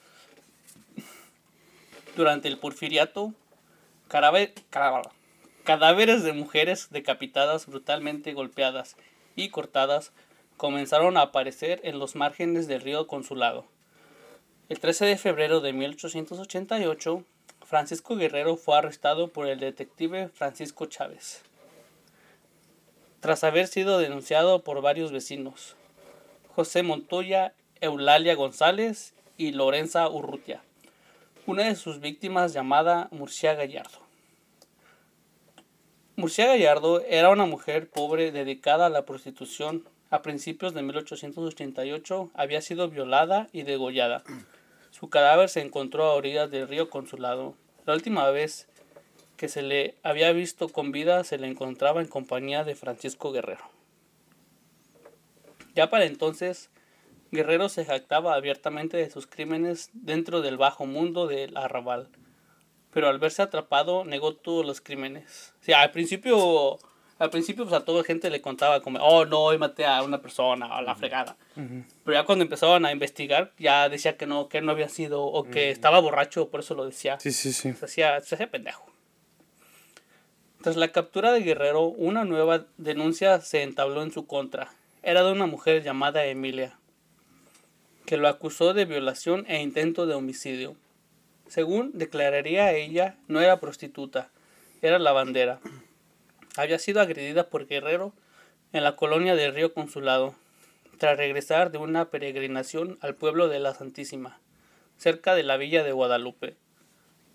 durante 2.17 2.49
el 2.49 2.59
porfiriato 2.59 3.33
cadáveres 5.65 6.23
de 6.25 6.33
mujeres 6.33 6.89
decapitadas 6.91 7.67
brutalmente 7.67 8.33
golpeadas 8.35 8.97
y 9.37 9.49
cortadas 9.49 10.13
comenzaron 10.63 11.17
a 11.17 11.23
aparecer 11.23 11.81
en 11.83 11.99
los 11.99 12.15
márgenes 12.15 12.69
del 12.69 12.83
río 12.83 13.09
Consulado. 13.09 13.65
El 14.69 14.79
13 14.79 15.07
de 15.07 15.19
febrero 15.19 15.61
de 15.61 15.73
1888, 15.73 17.25
Francisco 17.65 18.15
Guerrero 18.15 18.57
fue 18.57 18.79
arrestado 18.79 19.27
por 19.27 19.49
el 19.49 19.59
detective 19.59 20.29
Francisco 20.29 20.87
Chávez, 20.87 21.43
tras 23.19 23.43
haber 23.43 23.67
sido 23.67 23.99
denunciado 23.99 24.63
por 24.63 24.81
varios 24.83 25.11
vecinos, 25.11 25.75
José 26.55 26.85
Montoya, 26.85 27.55
Eulalia 27.81 28.37
González 28.37 29.15
y 29.37 29.51
Lorenza 29.51 30.09
Urrutia, 30.09 30.63
una 31.45 31.65
de 31.65 31.75
sus 31.75 31.99
víctimas 31.99 32.53
llamada 32.53 33.09
Murcia 33.11 33.55
Gallardo. 33.55 33.99
Murcia 36.15 36.47
Gallardo 36.47 37.01
era 37.01 37.31
una 37.31 37.47
mujer 37.47 37.91
pobre 37.91 38.31
dedicada 38.31 38.87
a 38.87 38.91
la 38.91 39.05
prostitución. 39.05 39.91
A 40.13 40.21
principios 40.21 40.75
de 40.75 40.83
1888 40.83 42.33
había 42.35 42.61
sido 42.61 42.91
violada 42.91 43.49
y 43.51 43.63
degollada. 43.63 44.23
Su 44.91 45.09
cadáver 45.09 45.49
se 45.49 45.63
encontró 45.63 46.05
a 46.05 46.13
orillas 46.13 46.51
del 46.51 46.69
río 46.69 46.91
Consulado. 46.91 47.55
La 47.87 47.95
última 47.95 48.29
vez 48.29 48.69
que 49.39 49.49
se 49.49 49.63
le 49.63 49.95
había 50.03 50.31
visto 50.33 50.69
con 50.69 50.93
vida 50.93 51.25
se 51.25 51.39
le 51.39 51.47
encontraba 51.47 52.03
en 52.03 52.09
compañía 52.09 52.63
de 52.63 52.75
Francisco 52.75 53.33
Guerrero. 53.33 53.65
Ya 55.75 55.89
para 55.89 56.05
entonces, 56.05 56.69
Guerrero 57.31 57.71
se 57.71 57.87
jactaba 57.87 58.35
abiertamente 58.35 58.99
de 58.99 59.09
sus 59.09 59.27
crímenes 59.27 59.89
dentro 59.95 60.43
del 60.43 60.59
bajo 60.59 60.85
mundo 60.85 61.27
del 61.27 61.57
arrabal. 61.57 62.11
Pero 62.91 63.09
al 63.09 63.19
verse 63.19 63.41
atrapado, 63.41 64.05
negó 64.05 64.37
todos 64.37 64.67
los 64.67 64.83
crímenes. 64.83 65.55
O 65.67 65.75
al 65.75 65.91
principio, 65.91 66.79
al 67.23 67.31
principio 67.31 67.65
pues, 67.65 67.81
a 67.81 67.85
toda 67.85 68.03
gente 68.03 68.31
le 68.31 68.41
contaba 68.41 68.83
como, 68.83 68.99
oh 68.99 69.25
no, 69.25 69.39
hoy 69.43 69.57
maté 69.57 69.87
a 69.87 70.03
una 70.03 70.21
persona, 70.21 70.67
a 70.67 70.83
la 70.83 70.97
fregada. 70.97 71.37
Pero 71.55 72.19
ya 72.19 72.25
cuando 72.25 72.43
empezaban 72.43 72.85
a 72.85 72.91
investigar, 72.91 73.53
ya 73.61 73.89
decía 73.89 74.17
que 74.17 74.27
no, 74.27 74.49
que 74.49 74.61
no 74.61 74.73
había 74.73 74.89
sido, 74.89 75.23
o 75.23 75.45
que 75.45 75.71
estaba 75.71 76.01
borracho, 76.01 76.49
por 76.49 76.59
eso 76.59 76.75
lo 76.75 76.85
decía. 76.85 77.21
Sí, 77.21 77.31
sí, 77.31 77.53
sí. 77.53 77.75
Se 77.75 77.85
hacía, 77.85 78.21
se 78.23 78.35
hacía 78.35 78.51
pendejo. 78.51 78.85
Tras 80.63 80.75
la 80.75 80.89
captura 80.89 81.31
de 81.31 81.43
Guerrero, 81.43 81.85
una 81.85 82.25
nueva 82.25 82.67
denuncia 82.77 83.41
se 83.41 83.63
entabló 83.63 84.03
en 84.03 84.11
su 84.11 84.27
contra. 84.27 84.73
Era 85.05 85.23
de 85.23 85.31
una 85.31 85.47
mujer 85.47 85.85
llamada 85.85 86.25
Emilia, 86.25 86.77
que 88.05 88.17
lo 88.17 88.27
acusó 88.27 88.75
de 88.75 88.85
violación 88.85 89.45
e 89.47 89.63
intento 89.63 90.07
de 90.07 90.15
homicidio. 90.15 90.75
Según 91.47 91.93
declararía 91.95 92.73
ella, 92.73 93.15
no 93.29 93.41
era 93.41 93.61
prostituta, 93.61 94.29
era 94.81 94.99
lavandera. 94.99 95.61
Había 96.57 96.79
sido 96.79 97.01
agredida 97.01 97.49
por 97.49 97.67
Guerrero 97.67 98.13
en 98.73 98.85
la 98.85 98.97
colonia 98.97 99.35
del 99.35 99.55
Río 99.55 99.73
Consulado, 99.75 100.35
tras 100.99 101.17
regresar 101.17 101.71
de 101.71 101.79
una 101.79 102.11
peregrinación 102.11 102.99
al 103.01 103.15
pueblo 103.15 103.49
de 103.49 103.61
la 103.61 103.75
Santísima, 103.75 104.41
cerca 104.97 105.35
de 105.35 105.43
la 105.43 105.57
villa 105.57 105.83
de 105.83 105.93
Guadalupe. 105.93 106.57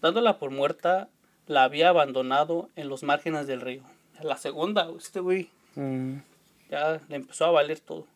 Dándola 0.01 0.37
por 0.37 0.51
muerta, 0.51 1.09
la 1.47 1.63
había 1.63 1.89
abandonado 1.89 2.69
en 2.75 2.89
los 2.89 3.03
márgenes 3.03 3.47
del 3.47 3.61
río. 3.61 3.83
La 4.21 4.37
segunda, 4.37 4.89
este 4.97 5.19
güey 5.19 5.49
Mm, 5.77 6.21
ya 6.71 6.99
le 7.07 7.15
empezó 7.15 7.45
a 7.45 7.51
valer 7.51 7.79
todo. 7.79 8.07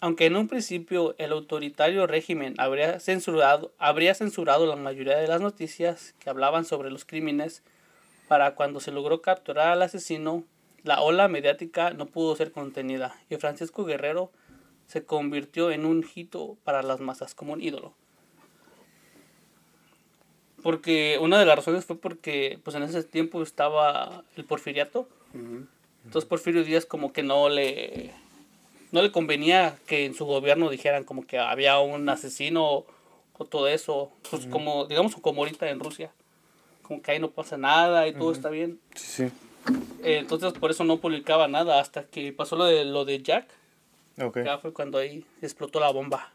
Aunque 0.00 0.24
en 0.24 0.36
un 0.36 0.48
principio 0.48 1.14
el 1.18 1.30
autoritario 1.32 2.06
régimen 2.06 2.54
habría 2.56 3.00
censurado, 3.00 3.72
habría 3.78 4.14
censurado 4.14 4.66
la 4.66 4.76
mayoría 4.76 5.18
de 5.18 5.28
las 5.28 5.42
noticias 5.42 6.14
que 6.18 6.30
hablaban 6.30 6.64
sobre 6.64 6.90
los 6.90 7.04
crímenes, 7.04 7.62
para 8.28 8.54
cuando 8.54 8.80
se 8.80 8.92
logró 8.92 9.22
capturar 9.22 9.68
al 9.68 9.82
asesino, 9.82 10.44
la 10.82 11.00
ola 11.00 11.28
mediática 11.28 11.90
no 11.90 12.06
pudo 12.06 12.36
ser 12.36 12.52
contenida 12.52 13.16
y 13.28 13.36
Francisco 13.36 13.84
Guerrero 13.84 14.30
se 14.86 15.04
convirtió 15.04 15.70
en 15.70 15.84
un 15.84 16.06
hito 16.14 16.56
para 16.64 16.82
las 16.82 17.00
masas, 17.00 17.34
como 17.34 17.52
un 17.52 17.62
ídolo. 17.62 17.92
Porque 20.62 21.18
una 21.20 21.38
de 21.38 21.46
las 21.46 21.56
razones 21.56 21.84
fue 21.84 21.96
porque 21.96 22.58
pues 22.62 22.76
en 22.76 22.82
ese 22.82 23.02
tiempo 23.04 23.42
estaba 23.42 24.24
el 24.36 24.44
porfiriato. 24.44 25.08
Entonces 26.04 26.28
Porfirio 26.28 26.64
Díaz 26.64 26.86
como 26.86 27.12
que 27.12 27.22
no 27.22 27.48
le 27.48 28.12
no 28.92 29.02
le 29.02 29.12
convenía 29.12 29.76
que 29.86 30.06
en 30.06 30.14
su 30.14 30.24
gobierno 30.24 30.70
dijeran 30.70 31.04
como 31.04 31.26
que 31.26 31.38
había 31.38 31.78
un 31.80 32.08
asesino 32.08 32.84
o 33.38 33.44
todo 33.44 33.68
eso, 33.68 34.10
pues 34.30 34.46
como 34.46 34.86
digamos 34.86 35.14
como 35.16 35.42
ahorita 35.42 35.68
en 35.68 35.80
Rusia, 35.80 36.10
como 36.86 37.02
que 37.02 37.10
ahí 37.12 37.18
no 37.18 37.30
pasa 37.30 37.56
nada 37.56 38.06
y 38.08 38.12
todo 38.14 38.32
está 38.32 38.48
bien. 38.48 38.78
sí, 38.94 39.28
sí. 39.28 39.32
Eh, 40.04 40.18
entonces 40.18 40.52
por 40.52 40.70
eso 40.70 40.84
no 40.84 40.98
publicaba 40.98 41.48
nada 41.48 41.80
hasta 41.80 42.04
que 42.04 42.32
pasó 42.32 42.54
lo 42.54 42.66
de 42.66 42.84
lo 42.84 43.04
de 43.04 43.20
Jack, 43.22 43.48
Ok. 44.20 44.38
ya 44.44 44.58
fue 44.58 44.72
cuando 44.72 44.98
ahí 44.98 45.24
explotó 45.42 45.80
la 45.80 45.90
bomba. 45.90 46.32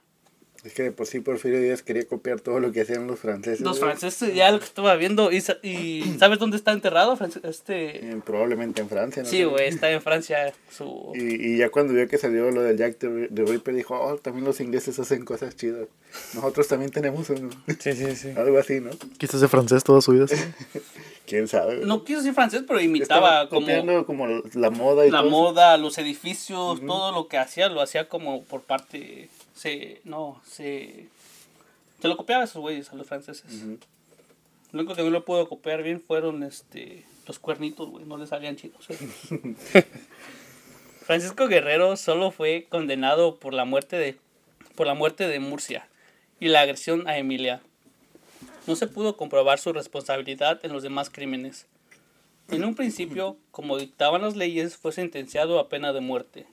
Es 0.63 0.73
que 0.73 0.83
de 0.83 0.91
por 0.91 1.07
sí 1.07 1.19
Porfirio 1.21 1.59
Díaz 1.59 1.81
quería 1.81 2.05
copiar 2.05 2.39
todo 2.39 2.59
lo 2.59 2.71
que 2.71 2.81
hacían 2.81 3.07
los 3.07 3.19
franceses. 3.19 3.61
Los 3.61 3.79
franceses 3.79 4.35
ya 4.35 4.51
lo 4.51 4.59
que 4.59 4.65
estaba 4.65 4.95
viendo 4.95 5.31
y, 5.31 5.41
sa- 5.41 5.57
y 5.63 6.03
¿sabes 6.19 6.37
dónde 6.37 6.55
está 6.57 6.71
enterrado? 6.71 7.17
Este 7.43 8.11
Eh, 8.11 8.21
Probablemente 8.23 8.79
en 8.81 8.87
Francia, 8.87 9.23
¿no? 9.23 9.29
Sí, 9.29 9.43
güey, 9.43 9.67
está 9.69 9.89
en 9.89 10.01
Francia 10.03 10.53
su 10.71 11.13
Y, 11.15 11.53
y 11.53 11.57
ya 11.57 11.69
cuando 11.69 11.93
vio 11.93 12.07
que 12.07 12.19
salió 12.19 12.51
lo 12.51 12.61
del 12.61 12.77
Jack 12.77 12.97
the, 12.99 13.29
the 13.33 13.43
Ripper, 13.43 13.73
dijo, 13.73 13.99
oh, 13.99 14.17
también 14.17 14.45
los 14.45 14.59
ingleses 14.61 14.99
hacen 14.99 15.25
cosas 15.25 15.55
chidas. 15.55 15.87
Nosotros 16.35 16.67
también 16.67 16.91
tenemos 16.91 17.29
uno. 17.31 17.49
Sí, 17.79 17.93
sí, 17.93 18.15
sí. 18.15 18.29
Algo 18.37 18.59
así, 18.59 18.79
¿no? 18.81 18.91
Quizás 19.17 19.41
de 19.41 19.47
francés 19.47 19.83
toda 19.83 20.01
su 20.01 20.11
vida. 20.11 20.27
sí. 20.27 20.35
¿Quién 21.25 21.47
sabe? 21.47 21.77
güey? 21.77 21.87
no 21.87 22.03
quiso 22.03 22.19
decir 22.19 22.33
francés, 22.33 22.63
pero 22.67 22.81
imitaba 22.81 23.47
como 23.47 24.05
como 24.05 24.27
la 24.53 24.69
moda 24.69 25.05
y 25.07 25.11
la 25.11 25.21
todo. 25.21 25.29
moda, 25.29 25.77
los 25.77 25.97
edificios, 25.97 26.81
todo 26.85 27.11
lo 27.13 27.27
que 27.29 27.37
hacía 27.37 27.69
lo 27.69 27.79
hacía 27.79 28.09
como 28.09 28.43
por 28.43 28.61
parte 28.63 29.29
se 29.61 30.01
no, 30.05 30.41
se 30.43 31.07
se 32.01 32.07
lo 32.07 32.17
copiaba 32.17 32.41
a 32.41 32.45
esos 32.45 32.61
güeyes 32.61 32.91
a 32.91 32.95
los 32.95 33.07
franceses. 33.07 33.63
Lo 34.71 34.79
único 34.79 34.95
que 34.95 35.03
no 35.03 35.11
lo 35.11 35.23
pudo 35.23 35.47
copiar 35.47 35.83
bien 35.83 36.01
fueron 36.01 36.41
este 36.41 37.05
los 37.27 37.37
cuernitos, 37.37 37.87
güey, 37.87 38.03
no 38.05 38.17
le 38.17 38.25
salían 38.25 38.55
chidos. 38.55 38.87
güey. 38.87 38.97
Francisco 41.05 41.47
Guerrero 41.47 41.95
solo 41.95 42.31
fue 42.31 42.65
condenado 42.69 43.37
por 43.37 43.53
la 43.53 43.65
muerte 43.65 43.97
de 43.97 44.17
por 44.75 44.87
la 44.87 44.95
muerte 44.95 45.27
de 45.27 45.39
Murcia 45.39 45.87
y 46.39 46.47
la 46.47 46.61
agresión 46.61 47.07
a 47.07 47.19
Emilia. 47.19 47.61
No 48.65 48.75
se 48.75 48.87
pudo 48.87 49.15
comprobar 49.15 49.59
su 49.59 49.73
responsabilidad 49.73 50.59
en 50.63 50.73
los 50.73 50.81
demás 50.81 51.11
crímenes. 51.11 51.67
En 52.49 52.65
un 52.65 52.73
principio, 52.73 53.37
como 53.51 53.77
dictaban 53.77 54.23
las 54.23 54.35
leyes, 54.35 54.75
fue 54.75 54.91
sentenciado 54.91 55.59
a 55.59 55.69
pena 55.69 55.93
de 55.93 56.01
muerte. 56.01 56.47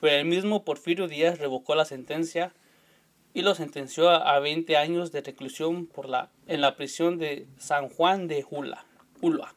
Pero 0.00 0.16
el 0.16 0.24
mismo 0.26 0.64
Porfirio 0.64 1.08
Díaz 1.08 1.38
revocó 1.38 1.74
la 1.74 1.84
sentencia 1.84 2.52
y 3.34 3.42
lo 3.42 3.54
sentenció 3.54 4.10
a 4.10 4.34
a 4.34 4.38
20 4.40 4.76
años 4.76 5.12
de 5.12 5.20
reclusión 5.20 5.86
por 5.86 6.08
la, 6.08 6.30
en 6.46 6.60
la 6.60 6.76
prisión 6.76 7.18
de 7.18 7.46
San 7.58 7.88
Juan 7.88 8.28
de 8.28 8.42
Jula, 8.42 8.84
Ulua 9.20 9.54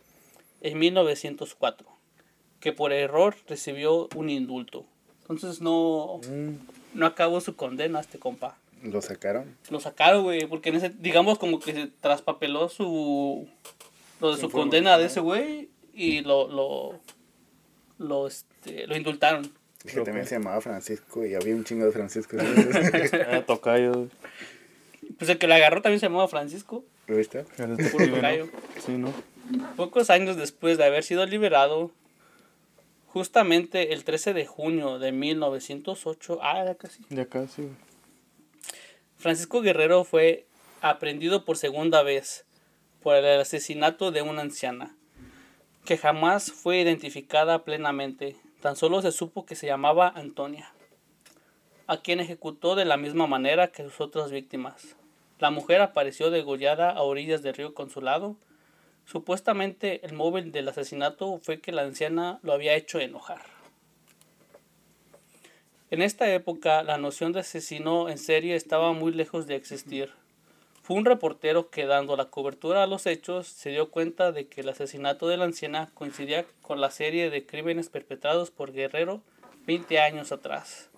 en 0.62 0.78
1904, 0.78 1.88
que 2.60 2.72
por 2.72 2.94
error 2.94 3.36
recibió 3.48 4.08
un 4.16 4.30
indulto. 4.30 4.86
Entonces 5.22 5.62
no, 5.62 6.22
no 6.94 7.06
acabó 7.06 7.42
su 7.42 7.56
condena 7.56 8.00
este 8.00 8.20
compa. 8.20 8.58
Lo 8.84 9.02
sacaron. 9.02 9.58
Lo 9.70 9.80
sacaron, 9.80 10.24
güey, 10.24 10.46
porque 10.48 10.70
en 10.70 10.76
ese, 10.76 10.90
digamos 10.90 11.38
como 11.38 11.60
que 11.60 11.74
se 11.74 11.88
traspapeló 11.88 12.70
su, 12.70 13.48
lo 14.20 14.36
de 14.36 14.42
Su 14.42 14.50
condena 14.50 14.98
de 14.98 15.06
ese 15.06 15.20
güey 15.20 15.70
y 15.94 16.22
lo, 16.22 16.48
lo, 16.48 17.00
lo, 17.98 18.28
este, 18.28 18.88
lo 18.88 18.96
indultaron. 18.96 19.52
Es 19.84 19.94
que 19.94 20.02
también 20.02 20.28
se 20.28 20.36
llamaba 20.36 20.62
Francisco 20.62 21.26
y 21.26 21.34
había 21.34 21.56
un 21.56 21.64
chingo 21.64 21.86
de 21.86 21.92
Francisco. 21.92 22.38
Ah, 23.28 23.44
tocayo. 23.46 24.08
Pues 25.18 25.30
el 25.30 25.38
que 25.38 25.48
la 25.48 25.56
agarró 25.56 25.82
también 25.82 26.00
se 26.00 26.06
llamaba 26.06 26.28
Francisco. 26.28 26.84
¿Lo 27.08 27.18
viste? 27.18 27.44
Puro 27.92 28.08
tocayo. 28.08 28.48
Sí, 28.86 28.94
¿no? 28.94 29.14
Pocos 29.76 30.10
años 30.10 30.38
después 30.38 30.78
de 30.78 30.86
haber 30.86 31.04
sido 31.04 31.26
liberado, 31.26 31.92
justamente 33.08 33.94
el 33.94 34.04
13 34.04 34.34
de 34.34 34.46
junio 34.46 35.00
de 35.00 35.12
1908, 35.12 36.40
ah, 36.42 36.64
ya 36.66 36.76
casi, 36.76 37.04
Ya 37.10 37.26
casi. 37.26 37.68
Francisco 39.18 39.62
Guerrero 39.62 40.04
fue 40.04 40.46
aprendido 40.82 41.44
por 41.46 41.58
segunda 41.58 42.04
vez 42.04 42.46
por 43.04 43.16
el 43.16 43.42
asesinato 43.42 44.12
de 44.12 44.22
una 44.22 44.42
anciana, 44.42 44.96
que 45.86 45.98
jamás 45.98 46.52
fue 46.52 46.80
identificada 46.80 47.64
plenamente, 47.64 48.36
tan 48.62 48.76
solo 48.76 49.02
se 49.02 49.12
supo 49.12 49.46
que 49.46 49.56
se 49.56 49.68
llamaba 49.68 50.08
Antonia, 50.16 50.72
a 51.88 51.98
quien 51.98 52.20
ejecutó 52.20 52.76
de 52.76 52.86
la 52.86 52.96
misma 52.96 53.28
manera 53.28 53.72
que 53.72 53.84
sus 53.84 54.00
otras 54.00 54.32
víctimas. 54.32 54.96
La 55.40 55.50
mujer 55.50 55.82
apareció 55.82 56.30
degollada 56.30 56.92
a 56.92 57.02
orillas 57.02 57.42
del 57.42 57.56
río 57.56 57.74
Consulado. 57.74 58.38
Supuestamente 59.06 60.06
el 60.06 60.14
móvil 60.14 60.52
del 60.52 60.70
asesinato 60.70 61.40
fue 61.40 61.60
que 61.60 61.72
la 61.72 61.82
anciana 61.82 62.40
lo 62.44 62.54
había 62.54 62.76
hecho 62.76 63.00
enojar. 63.00 63.42
En 65.90 66.02
esta 66.02 66.32
época, 66.32 66.84
la 66.84 66.98
noción 66.98 67.34
de 67.34 67.40
asesino 67.40 68.08
en 68.08 68.18
serie 68.18 68.56
estaba 68.56 68.94
muy 68.94 69.12
lejos 69.12 69.48
de 69.48 69.56
existir. 69.56 70.14
Fue 70.92 70.98
un 71.00 71.06
reportero 71.06 71.70
que, 71.70 71.86
dando 71.86 72.18
la 72.18 72.26
cobertura 72.26 72.84
a 72.84 72.86
los 72.86 73.06
hechos, 73.06 73.48
se 73.48 73.70
dio 73.70 73.90
cuenta 73.90 74.34
de 74.34 74.48
que 74.48 74.60
el 74.60 74.68
asesinato 74.68 75.30
de 75.30 75.38
la 75.38 75.46
anciana 75.46 75.90
coincidía 75.94 76.46
con 76.62 76.82
la 76.82 76.92
serie 76.92 77.30
de 77.30 77.46
crímenes 77.46 77.88
perpetrados 77.88 78.52
por 78.52 78.74
Guerrero 78.74 79.22
20 79.68 80.00
años 80.02 80.34
atrás. 80.34 80.90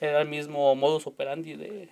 Era 0.00 0.20
el 0.22 0.28
mismo 0.28 0.74
modus 0.74 1.06
operandi 1.06 1.54
de, 1.54 1.90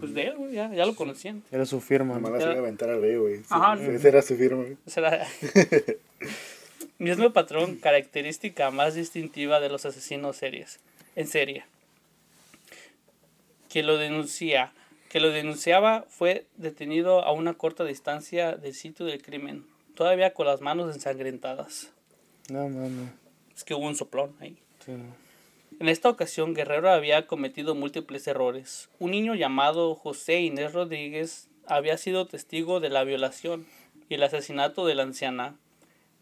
pues 0.00 0.14
de 0.14 0.28
él, 0.28 0.36
güey, 0.38 0.52
ya, 0.54 0.72
ya 0.72 0.86
lo 0.86 0.96
conocían. 0.96 1.42
Era 1.52 1.66
su 1.66 1.78
firma, 1.82 2.14
Nomás 2.14 2.30
¿no? 2.30 2.38
la 2.38 2.44
hacía 2.46 2.58
aventar 2.60 2.88
al 2.88 3.02
río, 3.02 3.20
güey. 3.20 3.36
Sí, 3.40 3.44
Ajá. 3.50 3.76
sí, 3.76 3.84
Esa 3.90 4.08
era 4.08 4.22
su 4.22 4.34
firma, 4.38 4.64
era- 4.96 5.26
Mismo 6.98 7.30
patrón, 7.34 7.76
característica 7.76 8.70
más 8.70 8.94
distintiva 8.94 9.60
de 9.60 9.68
los 9.68 9.84
asesinos 9.84 10.36
series, 10.38 10.80
en 11.16 11.26
serie. 11.26 11.66
Que 13.68 13.82
lo 13.82 13.98
denuncia, 13.98 14.72
que 15.12 15.20
lo 15.20 15.30
denunciaba 15.30 16.06
fue 16.08 16.46
detenido 16.56 17.22
a 17.22 17.32
una 17.32 17.52
corta 17.52 17.84
distancia 17.84 18.52
del 18.52 18.72
sitio 18.72 19.04
del 19.04 19.20
crimen, 19.20 19.66
todavía 19.94 20.32
con 20.32 20.46
las 20.46 20.62
manos 20.62 20.94
ensangrentadas. 20.94 21.92
No, 22.48 22.70
no, 22.70 22.88
no. 22.88 23.10
Es 23.54 23.62
que 23.62 23.74
hubo 23.74 23.86
un 23.86 23.94
soplón 23.94 24.34
ahí. 24.40 24.56
Sí. 24.82 24.92
En 25.80 25.88
esta 25.90 26.08
ocasión, 26.08 26.54
Guerrero 26.54 26.90
había 26.90 27.26
cometido 27.26 27.74
múltiples 27.74 28.26
errores. 28.26 28.88
Un 29.00 29.10
niño 29.10 29.34
llamado 29.34 29.94
José 29.96 30.40
Inés 30.40 30.72
Rodríguez 30.72 31.50
había 31.66 31.98
sido 31.98 32.26
testigo 32.26 32.80
de 32.80 32.88
la 32.88 33.04
violación 33.04 33.66
y 34.08 34.14
el 34.14 34.22
asesinato 34.22 34.86
de 34.86 34.94
la 34.94 35.02
anciana. 35.02 35.58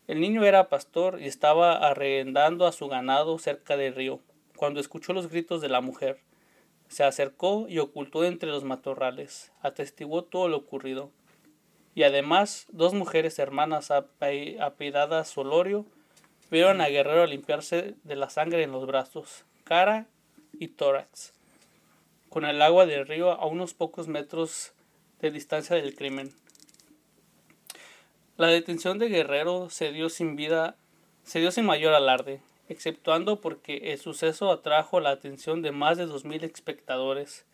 El 0.08 0.20
niño 0.20 0.44
era 0.44 0.68
pastor 0.68 1.22
y 1.22 1.26
estaba 1.26 1.76
arrendando 1.76 2.66
a 2.66 2.72
su 2.72 2.88
ganado 2.88 3.38
cerca 3.38 3.76
del 3.76 3.94
río, 3.94 4.18
cuando 4.56 4.80
escuchó 4.80 5.12
los 5.12 5.28
gritos 5.28 5.60
de 5.60 5.68
la 5.68 5.80
mujer. 5.80 6.18
Se 6.90 7.04
acercó 7.04 7.66
y 7.68 7.78
ocultó 7.78 8.24
entre 8.24 8.50
los 8.50 8.64
matorrales, 8.64 9.52
atestiguó 9.62 10.24
todo 10.24 10.48
lo 10.48 10.56
ocurrido. 10.56 11.12
Y 11.94 12.02
además, 12.02 12.66
dos 12.72 12.94
mujeres 12.94 13.38
hermanas 13.38 13.90
ape- 13.90 14.60
apellidadas 14.60 15.28
Solorio 15.28 15.86
vieron 16.50 16.80
a 16.80 16.88
Guerrero 16.88 17.26
limpiarse 17.26 17.94
de 18.02 18.16
la 18.16 18.28
sangre 18.28 18.64
en 18.64 18.72
los 18.72 18.86
brazos, 18.86 19.44
cara 19.62 20.08
y 20.52 20.66
tórax, 20.66 21.32
con 22.28 22.44
el 22.44 22.60
agua 22.60 22.86
del 22.86 23.06
río 23.06 23.30
a 23.30 23.46
unos 23.46 23.72
pocos 23.72 24.08
metros 24.08 24.72
de 25.20 25.30
distancia 25.30 25.76
del 25.76 25.94
crimen. 25.94 26.32
La 28.36 28.48
detención 28.48 28.98
de 28.98 29.08
Guerrero 29.08 29.70
se 29.70 29.92
dio 29.92 30.08
sin 30.08 30.34
vida, 30.34 30.76
se 31.22 31.38
dio 31.38 31.52
sin 31.52 31.66
mayor 31.66 31.94
alarde, 31.94 32.40
exceptuando 32.70 33.40
porque 33.40 33.92
el 33.92 33.98
suceso 33.98 34.50
atrajo 34.50 35.00
la 35.00 35.10
atención 35.10 35.60
de 35.60 35.72
más 35.72 35.98
de 35.98 36.06
2.000 36.06 36.44
espectadores. 36.44 37.44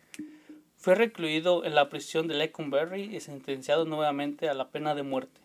Fue 0.77 0.93
recluido 0.93 1.65
en 1.65 1.73
la 1.73 1.89
prisión 1.89 2.27
de 2.27 2.35
Lecumberri 2.35 3.15
y 3.15 3.19
sentenciado 3.19 3.85
nuevamente 3.85 4.47
a 4.47 4.53
la 4.53 4.69
pena 4.69 4.93
de 4.93 5.01
muerte, 5.01 5.41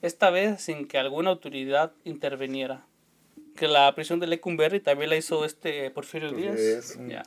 esta 0.00 0.30
vez 0.30 0.62
sin 0.62 0.86
que 0.86 0.98
alguna 0.98 1.30
autoridad 1.30 1.92
interviniera. 2.04 2.86
Que 3.56 3.66
la 3.66 3.92
prisión 3.94 4.20
de 4.20 4.28
Lecumberri 4.28 4.80
también 4.80 5.10
la 5.10 5.16
hizo 5.16 5.44
este 5.44 5.90
Porfirio 5.90 6.30
Díaz. 6.30 6.56
Díaz. 6.56 6.98
Ya. 7.08 7.22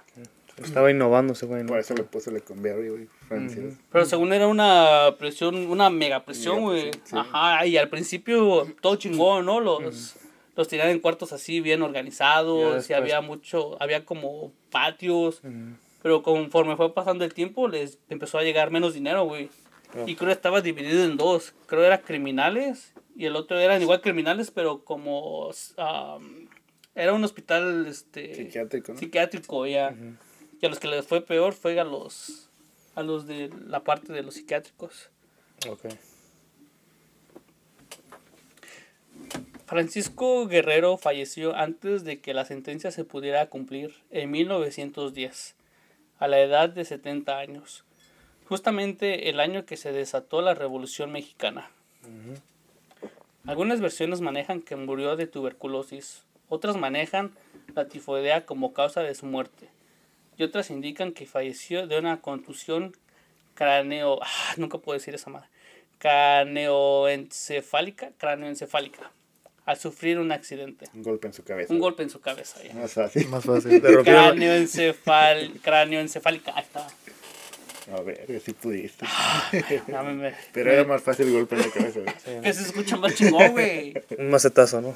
Estaba 0.64 0.92
innovando 0.92 1.34
ese 1.34 1.46
güey, 1.46 1.64
¿no? 1.64 1.70
Por 1.70 1.80
eso 1.80 1.94
le 1.96 2.04
puso 2.04 2.32
Lecumberri, 2.32 2.90
güey. 2.90 3.08
Francis. 3.28 3.78
Pero 3.92 4.06
según 4.06 4.32
era 4.32 4.48
una 4.48 5.16
presión, 5.18 5.56
una 5.68 5.90
mega 5.90 6.24
presión, 6.24 6.62
güey. 6.62 6.92
sí. 7.04 7.16
Ajá, 7.16 7.66
y 7.66 7.78
al 7.78 7.90
principio 7.90 8.68
todo 8.80 8.96
chingón, 8.96 9.46
¿no? 9.46 9.60
Los, 9.60 10.16
los 10.60 10.68
tiraban 10.68 10.92
en 10.92 11.00
cuartos 11.00 11.32
así 11.32 11.62
bien 11.62 11.82
organizados, 11.82 12.90
y 12.90 12.94
había 12.94 13.22
mucho, 13.22 13.82
había 13.82 14.04
como 14.04 14.52
patios, 14.70 15.42
pero 16.04 16.22
conforme 16.22 16.76
fue 16.76 16.94
pasando 16.94 17.24
el 17.24 17.34
tiempo 17.34 17.70
les 17.70 17.98
empezó 18.10 18.38
a 18.38 18.44
llegar 18.44 18.70
menos 18.70 18.94
dinero, 18.94 19.24
güey. 19.24 19.50
Y 20.06 20.16
creo 20.16 20.28
que 20.28 20.34
estaba 20.34 20.60
dividido 20.60 21.06
en 21.06 21.16
dos. 21.16 21.54
Creo 21.66 21.84
era 21.84 22.02
criminales 22.02 22.94
y 23.16 23.26
el 23.26 23.38
otro 23.38 23.58
eran 23.58 23.82
igual 23.82 24.02
criminales, 24.02 24.52
pero 24.52 24.84
como 24.84 25.48
um, 25.48 26.48
era 26.94 27.14
un 27.14 27.24
hospital 27.24 27.88
este 27.88 28.36
Psiquiátrico, 28.36 28.92
¿no? 28.92 29.00
psiquiátrico 29.00 29.66
ya. 29.66 29.96
Y 30.62 30.66
a 30.66 30.70
los 30.70 30.80
que 30.80 30.90
les 30.90 31.08
fue 31.08 31.22
peor 31.22 31.54
fue 31.54 31.80
a 31.80 31.86
los 31.86 32.50
a 32.96 33.02
los 33.02 33.26
de 33.28 33.50
la 33.66 33.86
parte 33.86 34.12
de 34.12 34.24
los 34.24 34.34
psiquiátricos. 34.34 35.10
Ok. 35.70 35.86
Francisco 39.70 40.48
Guerrero 40.48 40.98
falleció 40.98 41.56
antes 41.56 42.04
de 42.04 42.20
que 42.20 42.34
la 42.34 42.44
sentencia 42.44 42.90
se 42.90 43.04
pudiera 43.04 43.52
cumplir 43.52 43.94
en 44.10 44.32
1910, 44.32 45.54
a 46.18 46.28
la 46.28 46.40
edad 46.40 46.70
de 46.70 46.84
70 46.84 47.38
años, 47.38 47.84
justamente 48.48 49.30
el 49.30 49.40
año 49.40 49.68
que 49.68 49.78
se 49.78 49.92
desató 49.92 50.42
la 50.42 50.56
Revolución 50.56 51.12
Mexicana. 51.12 51.70
Algunas 53.46 53.80
versiones 53.80 54.22
manejan 54.22 54.64
que 54.64 54.76
murió 54.76 55.16
de 55.16 55.28
tuberculosis, 55.28 56.24
otras 56.48 56.76
manejan 56.76 57.36
la 57.76 57.88
tifoidea 57.88 58.48
como 58.48 58.74
causa 58.74 59.04
de 59.04 59.14
su 59.14 59.28
muerte, 59.28 59.70
y 60.36 60.42
otras 60.42 60.72
indican 60.72 61.12
que 61.12 61.28
falleció 61.28 61.86
de 61.86 62.00
una 62.00 62.22
contusión 62.22 62.98
cráneo... 63.54 64.18
ah, 64.24 64.56
nunca 64.58 64.80
puedo 64.80 64.98
decir 64.98 65.14
esa 65.14 65.30
madre. 65.30 65.48
Craneoencefálica, 66.00 68.14
craneoencefálica, 68.18 69.12
al 69.70 69.78
sufrir 69.78 70.18
un 70.18 70.32
accidente. 70.32 70.86
Un 70.96 71.04
golpe 71.04 71.28
en 71.28 71.34
su 71.34 71.44
cabeza. 71.44 71.72
Un 71.72 71.80
golpe 71.80 72.02
en 72.02 72.10
su 72.10 72.20
cabeza. 72.22 72.62
ya. 72.64 72.74
Más 72.74 72.92
fácil. 72.94 73.28
Más 73.28 73.44
fácil. 73.46 73.82
Te 73.82 73.88
rompieron, 73.92 74.04
Craneoencefal, 74.30 75.52
craneoencefálica. 75.62 76.54
Ahí 76.56 76.64
está. 76.64 76.88
A 77.96 78.02
ver, 78.02 78.42
si 78.44 78.54
pudiste. 78.54 79.06
Ya 79.88 80.02
me- 80.04 80.14
me- 80.14 80.36
Pero 80.54 80.72
era 80.72 80.84
más 80.86 81.02
fácil 81.04 81.28
el 81.28 81.34
golpe 81.34 81.56
en 81.56 81.62
la 81.62 81.70
cabeza, 81.70 82.00
güey. 82.00 82.42
Que 82.42 82.54
se 82.54 82.64
escucha 82.64 82.98
más 82.98 83.14
chingón, 83.16 83.52
güey. 83.52 83.94
un 84.18 84.30
macetazo, 84.32 84.82
¿no? 84.82 84.96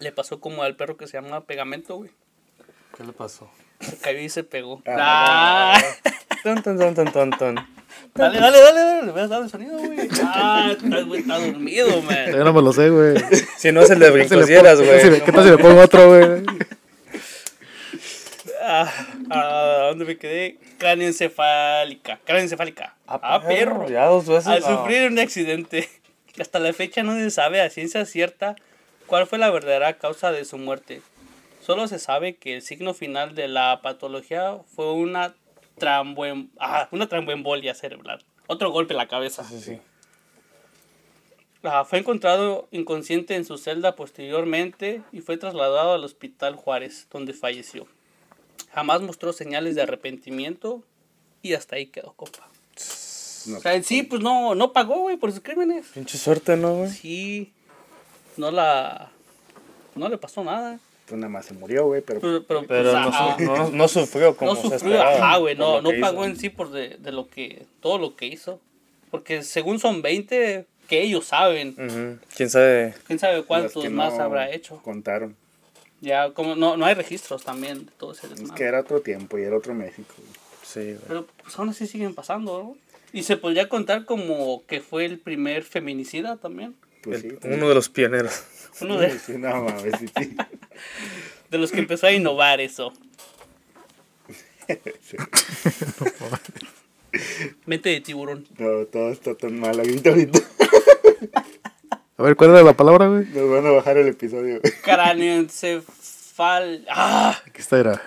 Le 0.00 0.12
pasó 0.12 0.40
como 0.40 0.62
al 0.62 0.76
perro 0.76 0.96
que 0.96 1.06
se 1.06 1.14
llama 1.14 1.44
Pegamento, 1.44 1.96
güey. 1.96 2.10
¿Qué 2.96 3.04
le 3.04 3.12
pasó? 3.12 3.50
Se 3.80 3.96
cayó 3.98 4.18
y 4.20 4.28
se 4.28 4.44
pegó. 4.44 4.82
Ah. 4.86 5.78
Ah. 5.78 5.82
Ton, 6.42 6.62
ton, 6.62 6.78
ton, 6.78 6.94
ton, 6.94 7.12
ton, 7.12 7.30
ton. 7.38 7.75
Dale, 8.16 8.40
dale, 8.40 8.58
dale, 8.60 8.80
dale. 8.80 9.02
Le 9.04 9.12
hubieras 9.12 9.30
dado 9.30 9.44
el 9.44 9.50
sonido, 9.50 9.78
güey. 9.78 10.08
Ah, 10.22 10.68
está, 10.72 11.02
güey, 11.02 11.20
está 11.20 11.38
dormido, 11.38 12.02
man. 12.02 12.32
Yo 12.32 12.44
no 12.44 12.52
me 12.52 12.62
lo 12.62 12.72
sé, 12.72 12.90
güey. 12.90 13.14
Si 13.58 13.72
no 13.72 13.82
es 13.82 13.90
el 13.90 13.98
de 13.98 14.12
¿Qué 14.12 14.18
tal 14.18 14.28
si 14.28 14.34
le 14.34 14.36
brincosieras, 14.40 14.80
güey. 14.80 15.00
si 15.00 15.20
¿Qué 15.20 15.32
tal 15.32 15.44
si 15.44 15.50
le 15.50 15.58
pongo 15.58 15.80
otro, 15.80 16.08
güey? 16.08 16.44
Ah, 18.62 18.92
ah, 19.30 19.86
¿Dónde 19.90 20.04
me 20.04 20.18
quedé? 20.18 20.58
Craneoencefálica. 20.78 22.18
Craneoencefálica. 22.24 22.96
Ah, 23.06 23.40
perro. 23.40 23.88
Ya 23.88 24.06
dos 24.06 24.26
veces. 24.26 24.48
Al 24.48 24.60
no. 24.60 24.66
sufrir 24.66 25.10
un 25.10 25.18
accidente, 25.18 25.88
hasta 26.40 26.58
la 26.58 26.72
fecha 26.72 27.02
no 27.02 27.14
se 27.14 27.30
sabe 27.30 27.60
a 27.60 27.70
ciencia 27.70 28.04
cierta 28.04 28.56
cuál 29.06 29.26
fue 29.26 29.38
la 29.38 29.50
verdadera 29.50 29.98
causa 29.98 30.32
de 30.32 30.44
su 30.44 30.58
muerte. 30.58 31.00
Solo 31.64 31.88
se 31.88 31.98
sabe 31.98 32.36
que 32.36 32.54
el 32.56 32.62
signo 32.62 32.94
final 32.94 33.34
de 33.34 33.48
la 33.48 33.80
patología 33.82 34.58
fue 34.74 34.92
una, 34.92 35.34
tramboem- 35.78 36.50
ah, 36.58 36.88
una 36.90 37.08
tromboembolia 37.08 37.74
cerebral. 37.74 38.24
Otro 38.46 38.70
golpe 38.70 38.92
en 38.94 38.98
la 38.98 39.08
cabeza. 39.08 39.44
Sí, 39.44 39.60
sí. 39.60 39.78
Ah, 41.62 41.84
fue 41.84 41.98
encontrado 41.98 42.68
inconsciente 42.70 43.34
en 43.34 43.44
su 43.44 43.58
celda 43.58 43.96
posteriormente 43.96 45.02
y 45.10 45.20
fue 45.20 45.36
trasladado 45.36 45.94
al 45.94 46.04
Hospital 46.04 46.54
Juárez, 46.54 47.08
donde 47.10 47.32
falleció. 47.32 47.86
Jamás 48.72 49.00
mostró 49.00 49.32
señales 49.32 49.74
de 49.74 49.82
arrepentimiento 49.82 50.82
y 51.42 51.54
hasta 51.54 51.76
ahí 51.76 51.86
quedó, 51.86 52.12
compa. 52.12 52.46
No, 53.46 53.58
O 53.58 53.60
sea, 53.60 53.74
en 53.74 53.84
sí, 53.84 54.02
pues 54.02 54.22
no, 54.22 54.54
no 54.54 54.72
pagó, 54.72 55.00
güey, 55.00 55.16
por 55.16 55.30
sus 55.32 55.40
crímenes. 55.40 55.86
Pinche 55.94 56.18
suerte, 56.18 56.56
¿no, 56.56 56.74
güey? 56.74 56.90
Sí, 56.90 57.52
no 58.36 58.50
la. 58.50 59.10
No 59.94 60.08
le 60.08 60.18
pasó 60.18 60.44
nada. 60.44 60.78
Pues 61.06 61.18
nada 61.20 61.30
más 61.30 61.46
se 61.46 61.54
murió, 61.54 61.86
güey, 61.86 62.02
pero 62.02 62.20
Pero, 62.20 62.42
pero, 62.44 62.64
Pero 62.66 62.92
pues, 63.36 63.72
no, 63.72 63.88
sufrió 63.88 64.36
como 64.36 64.54
no 64.54 64.56
se 64.56 64.62
sufrió, 64.62 64.94
esperaba. 64.94 65.16
ajá, 65.16 65.36
güey, 65.38 65.54
no, 65.56 65.80
no 65.80 65.90
pagó 66.00 66.22
hizo. 66.24 66.30
en 66.32 66.36
sí 66.36 66.48
por 66.50 66.70
de, 66.70 66.96
de 66.98 67.12
lo 67.12 67.28
que, 67.28 67.64
todo 67.80 67.98
lo 67.98 68.16
que 68.16 68.26
hizo. 68.26 68.60
Porque 69.10 69.42
según 69.42 69.78
son 69.78 70.02
20 70.02 70.66
que 70.88 71.02
ellos 71.02 71.24
saben, 71.26 71.70
Ujú. 71.78 72.18
¿Quién 72.36 72.50
sabe? 72.50 72.94
quién 73.06 73.18
sabe 73.18 73.42
cuántos 73.44 73.82
que 73.82 73.88
más 73.90 74.16
no 74.16 74.24
habrá 74.24 74.50
hecho. 74.50 74.80
Contaron. 74.82 75.36
Ya, 76.00 76.30
como 76.32 76.54
no, 76.56 76.76
no 76.76 76.84
hay 76.86 76.94
registros 76.94 77.42
también 77.44 77.86
de 77.86 77.92
todo 77.92 78.12
ese 78.12 78.26
Es 78.26 78.30
desmadre. 78.34 78.54
que 78.56 78.64
era 78.64 78.80
otro 78.80 79.00
tiempo 79.00 79.38
y 79.38 79.42
era 79.42 79.56
otro 79.56 79.74
México. 79.74 80.12
güey. 80.18 80.28
Sí, 80.62 80.80
güey. 80.92 80.98
Pero 81.08 81.26
pues 81.42 81.58
aún 81.58 81.68
así 81.70 81.86
siguen 81.86 82.14
pasando, 82.14 82.58
¿no? 82.62 82.76
Y 83.12 83.22
se 83.22 83.36
podría 83.36 83.68
contar 83.68 84.04
como 84.04 84.64
que 84.66 84.80
fue 84.80 85.04
el 85.06 85.18
primer 85.18 85.62
feminicida 85.62 86.36
también. 86.36 86.74
Pues 87.02 87.24
El- 87.24 87.30
sí. 87.32 87.36
uno 87.44 87.68
de 87.68 87.74
los 87.74 87.88
pioneros. 87.88 88.42
Uno 88.80 88.98
de, 88.98 89.18
Sí, 89.18 89.32
no 89.38 89.64
mames, 89.64 89.94
sí, 89.98 90.06
sí. 90.16 90.36
de 91.50 91.58
los 91.58 91.70
que 91.70 91.78
empezó 91.78 92.06
a 92.06 92.12
innovar 92.12 92.60
eso. 92.60 92.92
Sí. 94.66 95.16
Mente 97.66 97.88
de 97.90 98.00
tiburón. 98.00 98.46
No, 98.58 98.84
todo 98.86 99.10
está 99.10 99.34
tan 99.34 99.58
mal 99.58 99.78
ahorita, 99.78 100.10
ahorita. 100.10 100.38
A 102.18 102.22
ver, 102.22 102.36
¿cuál 102.36 102.50
era 102.50 102.62
la 102.62 102.74
palabra, 102.74 103.06
güey? 103.08 103.26
Nos 103.26 103.50
van 103.50 103.66
a 103.66 103.70
bajar 103.70 103.96
el 103.98 104.08
episodio. 104.08 104.60
güey. 104.60 104.72
Cráneoencefal... 104.82 106.86
¡Ah! 106.90 107.38
Que 107.52 107.60
esta 107.62 107.78
era. 107.78 108.02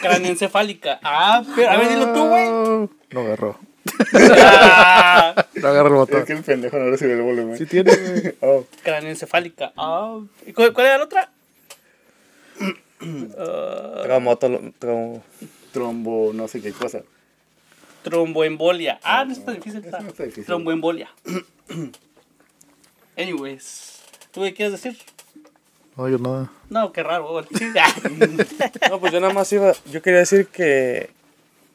Cráneoencefálica. 0.00 0.98
Ah, 1.02 1.42
pero 1.54 1.70
a 1.70 1.76
ver, 1.76 1.88
dilo 1.90 2.12
tú, 2.12 2.28
güey. 2.28 2.48
No 3.10 3.20
agarró. 3.20 3.58
Ah, 4.42 5.46
No 5.54 5.70
el 5.70 5.86
Es 5.86 5.92
botón. 5.92 6.24
que 6.24 6.32
el 6.32 6.42
pendejo 6.42 6.78
no 6.78 6.90
recibe 6.90 7.12
el 7.14 7.22
volumen. 7.22 7.56
Sí 7.58 7.66
tiene, 7.66 7.94
güey. 7.96 8.34
Oh. 8.40 8.64
Ah. 9.76 10.18
¿Y 10.46 10.52
cuál, 10.52 10.72
cuál 10.72 10.86
era 10.86 10.98
la 10.98 11.04
otra? 11.04 11.30
Traumato- 13.00 14.72
trau- 14.78 15.22
trombo, 15.72 16.32
no 16.34 16.48
sé 16.48 16.60
qué 16.60 16.72
cosa. 16.72 17.00
Tromboembolia. 18.02 18.98
Ah, 19.02 19.24
no 19.24 19.32
está 19.32 19.52
difícil. 19.52 19.84
Está. 19.84 20.00
no 20.00 20.08
está 20.08 20.24
difícil. 20.24 20.44
Tromboembolia. 20.46 21.10
Anyways. 23.16 24.00
¿Tú 24.32 24.42
qué 24.42 24.54
quieres 24.54 24.72
decir? 24.80 24.96
No, 25.96 26.08
yo 26.08 26.18
nada. 26.18 26.50
No, 26.68 26.92
qué 26.92 27.02
raro. 27.02 27.42
No, 28.90 29.00
pues 29.00 29.12
yo 29.12 29.20
nada 29.20 29.32
más 29.34 29.52
iba. 29.52 29.72
Yo 29.90 30.00
quería 30.02 30.20
decir 30.20 30.46
que. 30.46 31.10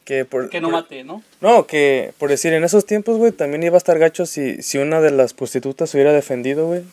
Que, 0.06 0.24
por, 0.24 0.50
que 0.50 0.62
no 0.62 0.68
por- 0.68 0.74
mate, 0.76 1.04
¿no? 1.04 1.24
No, 1.42 1.66
que 1.68 2.14
por 2.20 2.30
decir, 2.30 2.54
en 2.54 2.64
esos 2.64 2.86
tiempos, 2.86 3.18
güey, 3.18 3.32
también 3.32 3.64
iba 3.64 3.76
a 3.76 3.78
estar 3.78 3.98
gacho 4.00 4.26
si, 4.26 4.62
si 4.62 4.78
una 4.78 5.02
de 5.02 5.12
las 5.12 5.34
prostitutas 5.34 5.90
se 5.90 5.98
hubiera 5.98 6.14
defendido, 6.14 6.68
güey. 6.68 6.84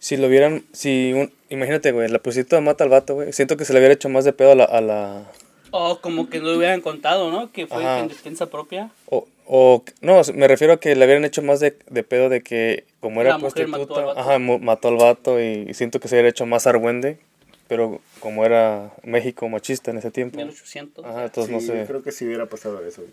Si 0.00 0.16
lo 0.16 0.26
hubieran. 0.26 0.64
Si 0.72 1.12
un, 1.12 1.30
imagínate, 1.50 1.92
güey, 1.92 2.08
la 2.08 2.18
prostituta 2.18 2.60
mata 2.60 2.84
al 2.84 2.90
vato, 2.90 3.14
güey. 3.14 3.32
Siento 3.32 3.56
que 3.56 3.64
se 3.64 3.72
le 3.72 3.78
hubiera 3.78 3.94
hecho 3.94 4.08
más 4.08 4.24
de 4.24 4.32
pedo 4.32 4.52
a 4.52 4.54
la. 4.56 4.64
A 4.64 4.80
la 4.80 5.22
O 5.70 6.00
como 6.00 6.28
que 6.28 6.40
no 6.40 6.50
hubieran 6.56 6.80
contado, 6.80 7.30
¿no? 7.30 7.52
Que 7.52 7.66
fue 7.66 7.84
Ajá. 7.84 8.00
en 8.00 8.08
defensa 8.08 8.46
propia. 8.46 8.90
o, 9.06 9.28
o. 9.46 9.84
No, 10.00 10.20
me 10.34 10.48
refiero 10.48 10.72
a 10.72 10.80
que 10.80 10.96
le 10.96 11.04
hubieran 11.04 11.24
hecho 11.24 11.42
más 11.42 11.60
de, 11.60 11.76
de 11.90 12.02
pedo 12.02 12.28
de 12.28 12.42
que, 12.42 12.84
como 13.00 13.20
era 13.20 13.30
La 13.30 13.38
mujer 13.38 13.68
mató 13.68 13.82
al 13.82 13.86
prostituta. 13.86 14.06
vato. 14.06 14.20
Ajá, 14.30 14.38
mató 14.38 14.88
al 14.88 14.96
vato 14.96 15.40
y, 15.40 15.66
y 15.68 15.74
siento 15.74 16.00
que 16.00 16.08
se 16.08 16.14
hubiera 16.16 16.28
hecho 16.30 16.46
más 16.46 16.66
argüende. 16.66 17.18
Pero 17.70 18.00
como 18.18 18.44
era 18.44 18.90
México 19.04 19.48
machista 19.48 19.90
en 19.92 19.96
ese 19.98 20.10
tiempo. 20.10 20.36
1800. 20.36 21.04
Ajá, 21.06 21.24
entonces 21.24 21.46
Sí, 21.46 21.52
no 21.54 21.60
sé. 21.74 21.78
yo 21.80 21.86
creo 21.86 22.02
que 22.02 22.12
sí 22.12 22.26
hubiera 22.26 22.44
pasado 22.46 22.84
eso. 22.84 23.00
güey. 23.02 23.12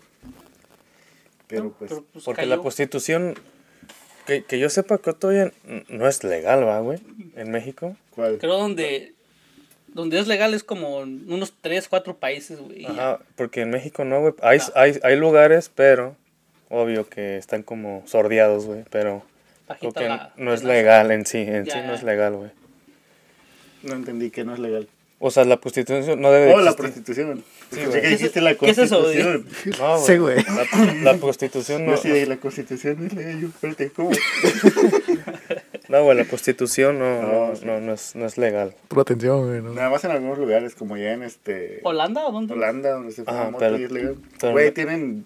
Pero 1.46 1.64
No, 1.64 1.70
pues, 1.70 1.88
pero, 1.90 2.04
pues, 2.12 2.24
Porque 2.24 2.42
cayó. 2.42 2.56
la 2.56 2.60
prostitución, 2.60 3.34
que, 4.26 4.44
que 4.44 4.58
yo 4.58 4.68
sepa 4.68 4.98
que 4.98 5.12
todavía 5.14 5.50
no 5.88 6.06
es 6.06 6.22
legal, 6.24 6.66
¿va, 6.66 6.80
güey? 6.80 6.98
En 7.36 7.50
México. 7.50 7.96
¿cuál? 8.14 8.36
Creo 8.38 8.58
donde, 8.58 9.14
donde 9.86 10.18
es 10.18 10.26
legal 10.26 10.52
es 10.52 10.62
como 10.64 11.02
en 11.04 11.24
unos 11.32 11.54
3, 11.62 11.88
4 11.88 12.16
países, 12.16 12.58
güey. 12.60 12.84
Ajá, 12.84 13.20
porque 13.36 13.62
en 13.62 13.70
México 13.70 14.04
no, 14.04 14.20
güey. 14.20 14.34
Hay, 14.42 14.58
hay, 14.74 14.98
hay 15.02 15.16
lugares, 15.16 15.70
pero 15.74 16.16
obvio 16.68 17.08
que 17.08 17.36
están 17.38 17.62
como 17.62 18.02
sordeados, 18.06 18.66
güey. 18.66 18.84
Pero 18.90 19.22
creo 19.66 19.92
Bajita 19.92 20.00
que 20.00 20.08
la- 20.08 20.32
no 20.36 20.52
es 20.52 20.64
la- 20.64 20.74
legal 20.74 21.10
en 21.12 21.24
sí, 21.24 21.38
en 21.38 21.64
sí 21.64 21.70
Ya. 21.70 21.86
no 21.86 21.94
es 21.94 22.02
legal, 22.02 22.34
güey. 22.34 22.50
No 23.82 23.94
entendí 23.94 24.30
que 24.30 24.44
no 24.44 24.54
es 24.54 24.58
legal. 24.60 24.88
O 25.20 25.32
sea, 25.32 25.44
la 25.44 25.60
prostitución 25.60 26.20
no 26.20 26.30
debe 26.30 26.46
de 26.46 26.52
Oh, 26.54 26.60
la 26.60 26.70
existir. 26.70 26.84
prostitución. 27.04 27.44
Sí, 27.72 27.80
güey. 27.86 28.08
dijiste 28.10 28.40
la 28.40 28.54
¿Qué 28.54 28.70
es 28.70 28.78
eso, 28.78 29.02
güey? 29.02 29.20
constitución. 29.20 29.76
No, 29.80 29.98
Sí, 29.98 30.16
güey. 30.16 30.36
La, 30.44 31.12
la 31.12 31.18
prostitución 31.18 31.86
no. 31.86 31.90
Yo 31.92 31.96
sí, 31.98 32.24
la 32.26 32.36
constitución 32.36 32.96
no 33.00 33.06
es 33.08 33.14
legal. 33.14 33.40
Yo, 33.40 33.48
espérate, 33.48 33.90
¿cómo? 33.90 34.10
No, 35.88 36.04
güey, 36.04 36.18
la 36.18 36.24
prostitución 36.24 36.98
no, 36.98 37.22
No, 37.22 37.48
no, 37.48 37.56
sí. 37.56 37.64
no, 37.64 37.80
no 37.80 37.92
es, 37.94 38.14
no 38.14 38.26
es 38.26 38.36
legal. 38.36 38.74
Pura 38.88 39.02
atención, 39.02 39.46
güey. 39.48 39.62
¿no? 39.62 39.72
Nada 39.72 39.88
más 39.88 40.04
en 40.04 40.10
algunos 40.10 40.36
lugares, 40.38 40.74
como 40.74 40.98
ya 40.98 41.12
en 41.14 41.22
este... 41.22 41.80
¿Holanda 41.82 42.26
o 42.26 42.30
dónde? 42.32 42.52
Holanda, 42.52 42.90
donde 42.90 43.12
se 43.12 43.24
fuma 43.24 43.40
Ajá, 43.40 43.50
moto 43.50 43.78
y 43.78 43.84
es 43.84 43.90
legal. 43.90 44.16
pero 44.38 44.52
Güey, 44.52 44.66
no- 44.66 44.72
tienen 44.74 45.24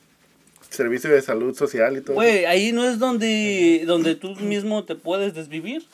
servicio 0.71 1.11
de 1.11 1.21
salud 1.21 1.55
social 1.57 1.97
y 1.97 2.01
todo. 2.01 2.15
Güey, 2.15 2.45
ahí 2.45 2.71
no 2.73 2.85
es 2.88 3.01
donde, 3.01 3.83
donde 3.87 4.15
tú 4.15 4.37
mismo 4.37 4.85
te 4.85 4.95
puedes 4.95 5.35
desvivir. 5.35 5.85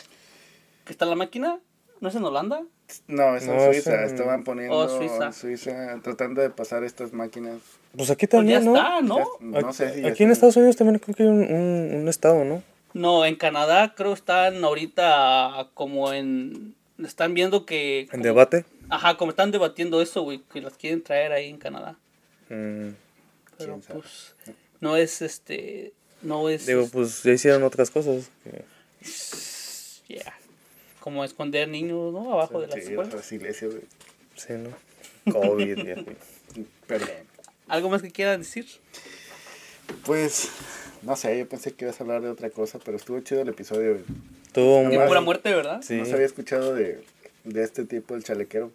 Que 0.85 0.93
está 0.93 1.07
la 1.07 1.15
máquina. 1.17 1.59
¿No 2.01 2.09
es 2.09 2.15
en 2.15 2.25
Holanda? 2.25 2.63
No, 3.09 3.37
es 3.37 3.43
en 3.45 3.57
No, 3.57 3.63
es 3.65 3.83
Suiza. 3.83 3.95
en- 4.03 4.05
Estaban 4.11 4.45
poniendo 4.45 4.77
Oh, 4.77 4.89
Suiza. 4.89 5.27
en 5.27 5.33
Suiza, 5.33 6.01
tratando 6.03 6.41
de 6.41 6.51
pasar 6.51 6.85
estas 6.85 7.13
máquinas. 7.13 7.61
Pues 7.97 8.11
aquí 8.11 8.27
Pues 8.27 8.47
ya 8.47 8.61
también, 8.61 8.65
¿no? 8.65 8.77
está, 8.77 9.01
¿no? 9.01 9.19
Ya- 9.41 9.61
no 9.61 9.73
sé 9.73 9.95
si 9.95 10.03
ya 10.03 10.09
Aquí 10.09 10.23
en. 10.25 10.31
Estados 10.31 10.57
Unidos 10.57 10.77
también 10.77 10.99
creo 11.01 11.15
que 11.15 11.23
hay 11.25 11.29
un, 11.29 11.41
un, 11.43 11.95
un 12.03 12.09
estado, 12.09 12.45
¿no? 12.45 12.63
No, 12.95 13.25
en 13.27 13.37
Canadá 13.37 13.95
creo 13.97 14.13
están 14.15 14.65
ahorita 14.65 15.69
como 15.75 16.13
en... 16.13 16.75
Están 17.05 17.35
viendo 17.35 17.65
que... 17.67 18.09
En 18.13 18.23
debate. 18.23 18.65
Ajá, 18.89 19.17
como 19.17 19.31
están 19.31 19.51
debatiendo 19.51 20.01
eso, 20.01 20.23
güey, 20.23 20.41
que 20.53 20.61
las 20.61 20.73
quieren 20.77 21.03
traer 21.03 21.33
ahí 21.33 21.49
en 21.51 21.59
Canadá. 21.59 21.97
Mm, 22.49 22.89
Pero 23.59 23.79
pues 23.93 24.35
no 24.81 24.97
es 24.97 25.21
este... 25.23 25.93
No 26.23 26.49
es... 26.49 26.67
digo, 26.67 26.89
pues 26.91 27.23
ya 27.23 27.33
hicieron 27.33 27.63
otras 27.63 27.91
cosas. 27.91 28.31
yeah, 30.09 30.35
como 31.09 31.25
esconder 31.25 31.69
niños, 31.69 32.13
¿no? 32.13 32.33
Abajo 32.35 32.61
de 32.61 32.67
las 32.69 32.75
Sí, 32.77 32.91
escuelas. 32.91 33.15
las 33.15 33.33
iglesias, 33.33 33.71
güey. 33.73 33.85
Sí, 34.37 34.53
¿no? 34.53 35.33
COVID 35.33 35.79
y 35.87 35.91
así. 35.91 36.05
Perdón. 36.87 37.09
¿Algo 37.67 37.89
más 37.91 38.03
que 38.03 38.11
quieran 38.11 38.41
decir? 38.41 38.67
Pues, 40.05 40.51
no 41.03 41.17
sé, 41.17 41.39
yo 41.39 41.49
pensé 41.49 41.73
que 41.73 41.85
ibas 41.87 42.01
a 42.01 42.05
hablar 42.05 42.23
de 42.23 42.29
otra 42.31 42.51
cosa, 42.51 42.79
pero 42.79 42.97
estuvo 42.97 43.21
chido 43.21 43.43
el 43.43 43.49
episodio. 43.49 43.93
güey. 43.93 44.05
Tuvo 44.53 44.89
De 44.89 44.99
pura 45.07 45.21
muerte, 45.21 45.55
¿verdad? 45.55 45.81
Sí. 45.83 45.95
No 45.97 46.05
se 46.05 46.13
había 46.15 46.27
escuchado 46.27 46.75
de, 46.75 47.03
de 47.45 47.63
este 47.65 47.85
tipo, 47.85 48.15
el 48.15 48.25
chalequero. 48.25 48.71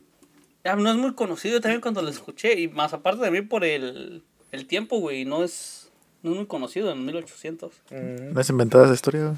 Ya, 0.64 0.76
no 0.76 0.90
es 0.90 0.96
muy 0.98 1.14
conocido 1.14 1.60
también 1.62 1.82
cuando 1.82 2.02
lo 2.02 2.10
escuché. 2.10 2.60
Y 2.60 2.68
más 2.68 2.94
aparte 2.94 3.22
también 3.22 3.48
por 3.48 3.64
el, 3.64 4.24
el 4.52 4.66
tiempo, 4.68 5.00
güey. 5.00 5.26
No 5.26 5.44
es, 5.44 5.90
no 6.24 6.32
es 6.32 6.38
muy 6.38 6.46
conocido 6.46 6.92
en 6.92 7.06
1800. 7.06 7.72
Mm, 7.92 8.34
¿No 8.34 8.42
es 8.42 8.50
inventada 8.50 8.86
esa 8.86 8.94
historia, 8.94 9.22
güey? 9.26 9.38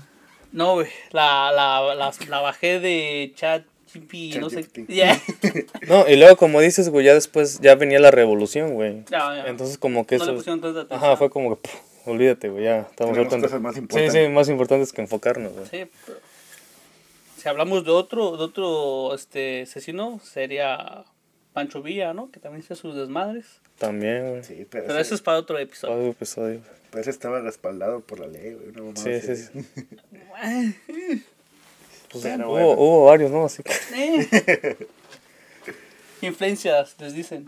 No, 0.55 0.75
güey. 0.75 0.87
La, 1.11 1.51
la, 1.53 1.93
la, 1.95 2.13
la 2.29 2.39
bajé 2.39 2.79
de 2.79 3.33
chat 3.35 3.63
GP, 3.93 4.39
no 4.39 4.49
sé. 4.49 4.65
Ya. 4.87 5.21
No, 5.87 6.07
y 6.07 6.15
luego 6.15 6.37
como 6.37 6.61
dices, 6.61 6.89
güey, 6.89 7.05
ya 7.05 7.13
después 7.13 7.59
ya 7.59 7.75
venía 7.75 7.99
la 7.99 8.09
revolución, 8.09 8.73
güey. 8.73 9.03
Ya, 9.09 9.35
ya. 9.35 9.47
Entonces 9.47 9.77
como 9.77 10.07
que 10.07 10.17
no 10.17 10.25
le 10.25 10.31
eso... 10.31 10.37
pusieron 10.37 10.61
tanta 10.61 10.81
atención. 10.81 11.03
Ajá, 11.05 11.17
fue 11.17 11.29
como 11.29 11.49
que, 11.49 11.61
puf, 11.69 12.07
olvídate, 12.07 12.49
güey, 12.49 12.63
ya 12.63 12.79
estamos 12.89 13.17
cosas 13.17 13.61
más 13.61 13.75
Sí, 13.75 13.81
importantes. 13.81 14.13
sí, 14.13 14.29
más 14.29 14.49
importantes 14.49 14.93
que 14.93 15.01
enfocarnos, 15.01 15.51
güey. 15.53 15.65
Sí, 15.65 15.91
pero 16.05 16.19
si 17.37 17.49
hablamos 17.49 17.83
de 17.85 17.91
otro, 17.91 18.37
de 18.37 18.43
otro 18.45 19.13
este 19.13 19.63
asesino, 19.63 20.19
sería 20.23 21.03
Pancho 21.55 21.81
Villa, 21.81 22.13
¿no? 22.13 22.29
Que 22.31 22.41
también 22.41 22.61
hizo 22.63 22.75
sus 22.75 22.95
desmadres. 22.95 23.45
También, 23.79 24.29
güey. 24.29 24.43
Sí, 24.43 24.67
pero, 24.69 24.87
Pero 24.87 24.99
ese, 24.99 25.07
eso 25.07 25.15
es 25.15 25.21
para 25.21 25.37
otro 25.37 25.57
episodio. 25.57 25.95
Todo 25.95 26.09
episodio. 26.11 26.59
pero 26.91 27.01
ese 27.01 27.09
estaba 27.11 27.39
respaldado 27.39 28.01
por 28.01 28.19
la 28.19 28.27
ley, 28.27 28.53
güey. 28.53 28.93
Sí, 28.97 29.21
sí, 29.21 29.35
sí. 29.37 29.65
Pues, 32.11 32.23
Pero 32.23 32.45
hubo, 32.49 32.51
bueno. 32.51 32.69
hubo 32.81 33.05
varios, 33.05 33.31
¿no? 33.31 33.45
Así 33.45 33.63
que... 33.63 33.71
Eh. 33.95 34.87
Influencias, 36.21 36.95
les 36.99 37.13
dicen. 37.13 37.47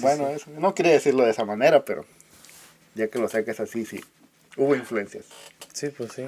Bueno, 0.00 0.28
eso, 0.28 0.50
no 0.58 0.74
quería 0.74 0.92
decirlo 0.92 1.24
de 1.24 1.30
esa 1.30 1.44
manera, 1.44 1.84
pero 1.84 2.04
ya 2.94 3.08
que 3.08 3.18
lo 3.18 3.28
sacas 3.28 3.60
así, 3.60 3.84
sí. 3.86 4.00
Hubo 4.56 4.74
influencias, 4.74 5.24
Sí, 5.72 5.88
pues 5.88 6.12
sí. 6.12 6.24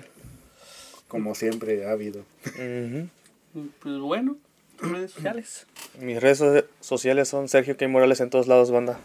como 1.08 1.34
siempre 1.34 1.86
ha 1.86 1.92
habido. 1.92 2.24
Pues 2.54 3.98
bueno, 4.00 4.36
redes 4.78 5.12
sociales. 5.12 5.66
Mis 5.98 6.20
redes 6.20 6.38
so- 6.38 6.64
sociales 6.80 7.28
son 7.28 7.48
Sergio 7.48 7.76
K. 7.76 7.88
Morales 7.88 8.20
en 8.20 8.30
todos 8.30 8.46
lados, 8.46 8.70
banda. 8.70 8.98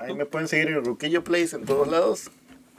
Ahí 0.00 0.14
me 0.14 0.26
pueden 0.26 0.46
seguir 0.48 0.68
en 0.68 0.84
Ruquillo 0.84 1.24
Place 1.24 1.56
en 1.56 1.64
todos 1.64 1.88
lados. 1.88 2.30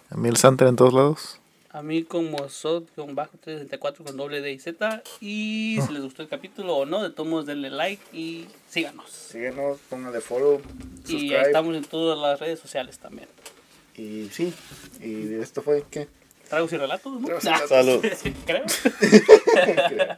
A 0.09 0.15
mí 0.17 0.29
el 0.29 0.37
Santer 0.37 0.67
en 0.67 0.75
todos 0.75 0.93
lados. 0.93 1.39
A 1.71 1.83
mí 1.83 2.03
como 2.03 2.37
Sod-364 2.49 4.03
con 4.03 4.17
doble 4.17 4.41
D 4.41 4.51
y 4.53 4.59
Z. 4.59 5.03
Y 5.21 5.77
si 5.85 5.93
les 5.93 6.01
gustó 6.01 6.23
el 6.23 6.27
capítulo 6.27 6.75
o 6.77 6.85
no, 6.85 7.03
de 7.03 7.11
todos 7.11 7.45
denle 7.45 7.69
like 7.69 8.01
y 8.11 8.47
síganos. 8.69 9.11
Síguenos, 9.11 9.77
pónganle 9.89 10.19
follow, 10.21 10.61
Y 11.07 11.33
ahí 11.35 11.43
estamos 11.45 11.75
en 11.75 11.83
todas 11.83 12.17
las 12.17 12.39
redes 12.39 12.59
sociales 12.59 12.97
también. 12.97 13.27
Y 13.95 14.29
sí, 14.31 14.53
y 15.01 15.33
esto 15.35 15.61
fue, 15.61 15.83
¿qué? 15.91 16.07
Tragos 16.47 16.71
y 16.73 16.77
relatos, 16.77 17.21
¿no? 17.21 17.27
Tragos 17.27 17.43
y 17.43 17.47
relatos. 17.47 17.69
Salud. 17.69 18.05
Creo. 18.47 18.65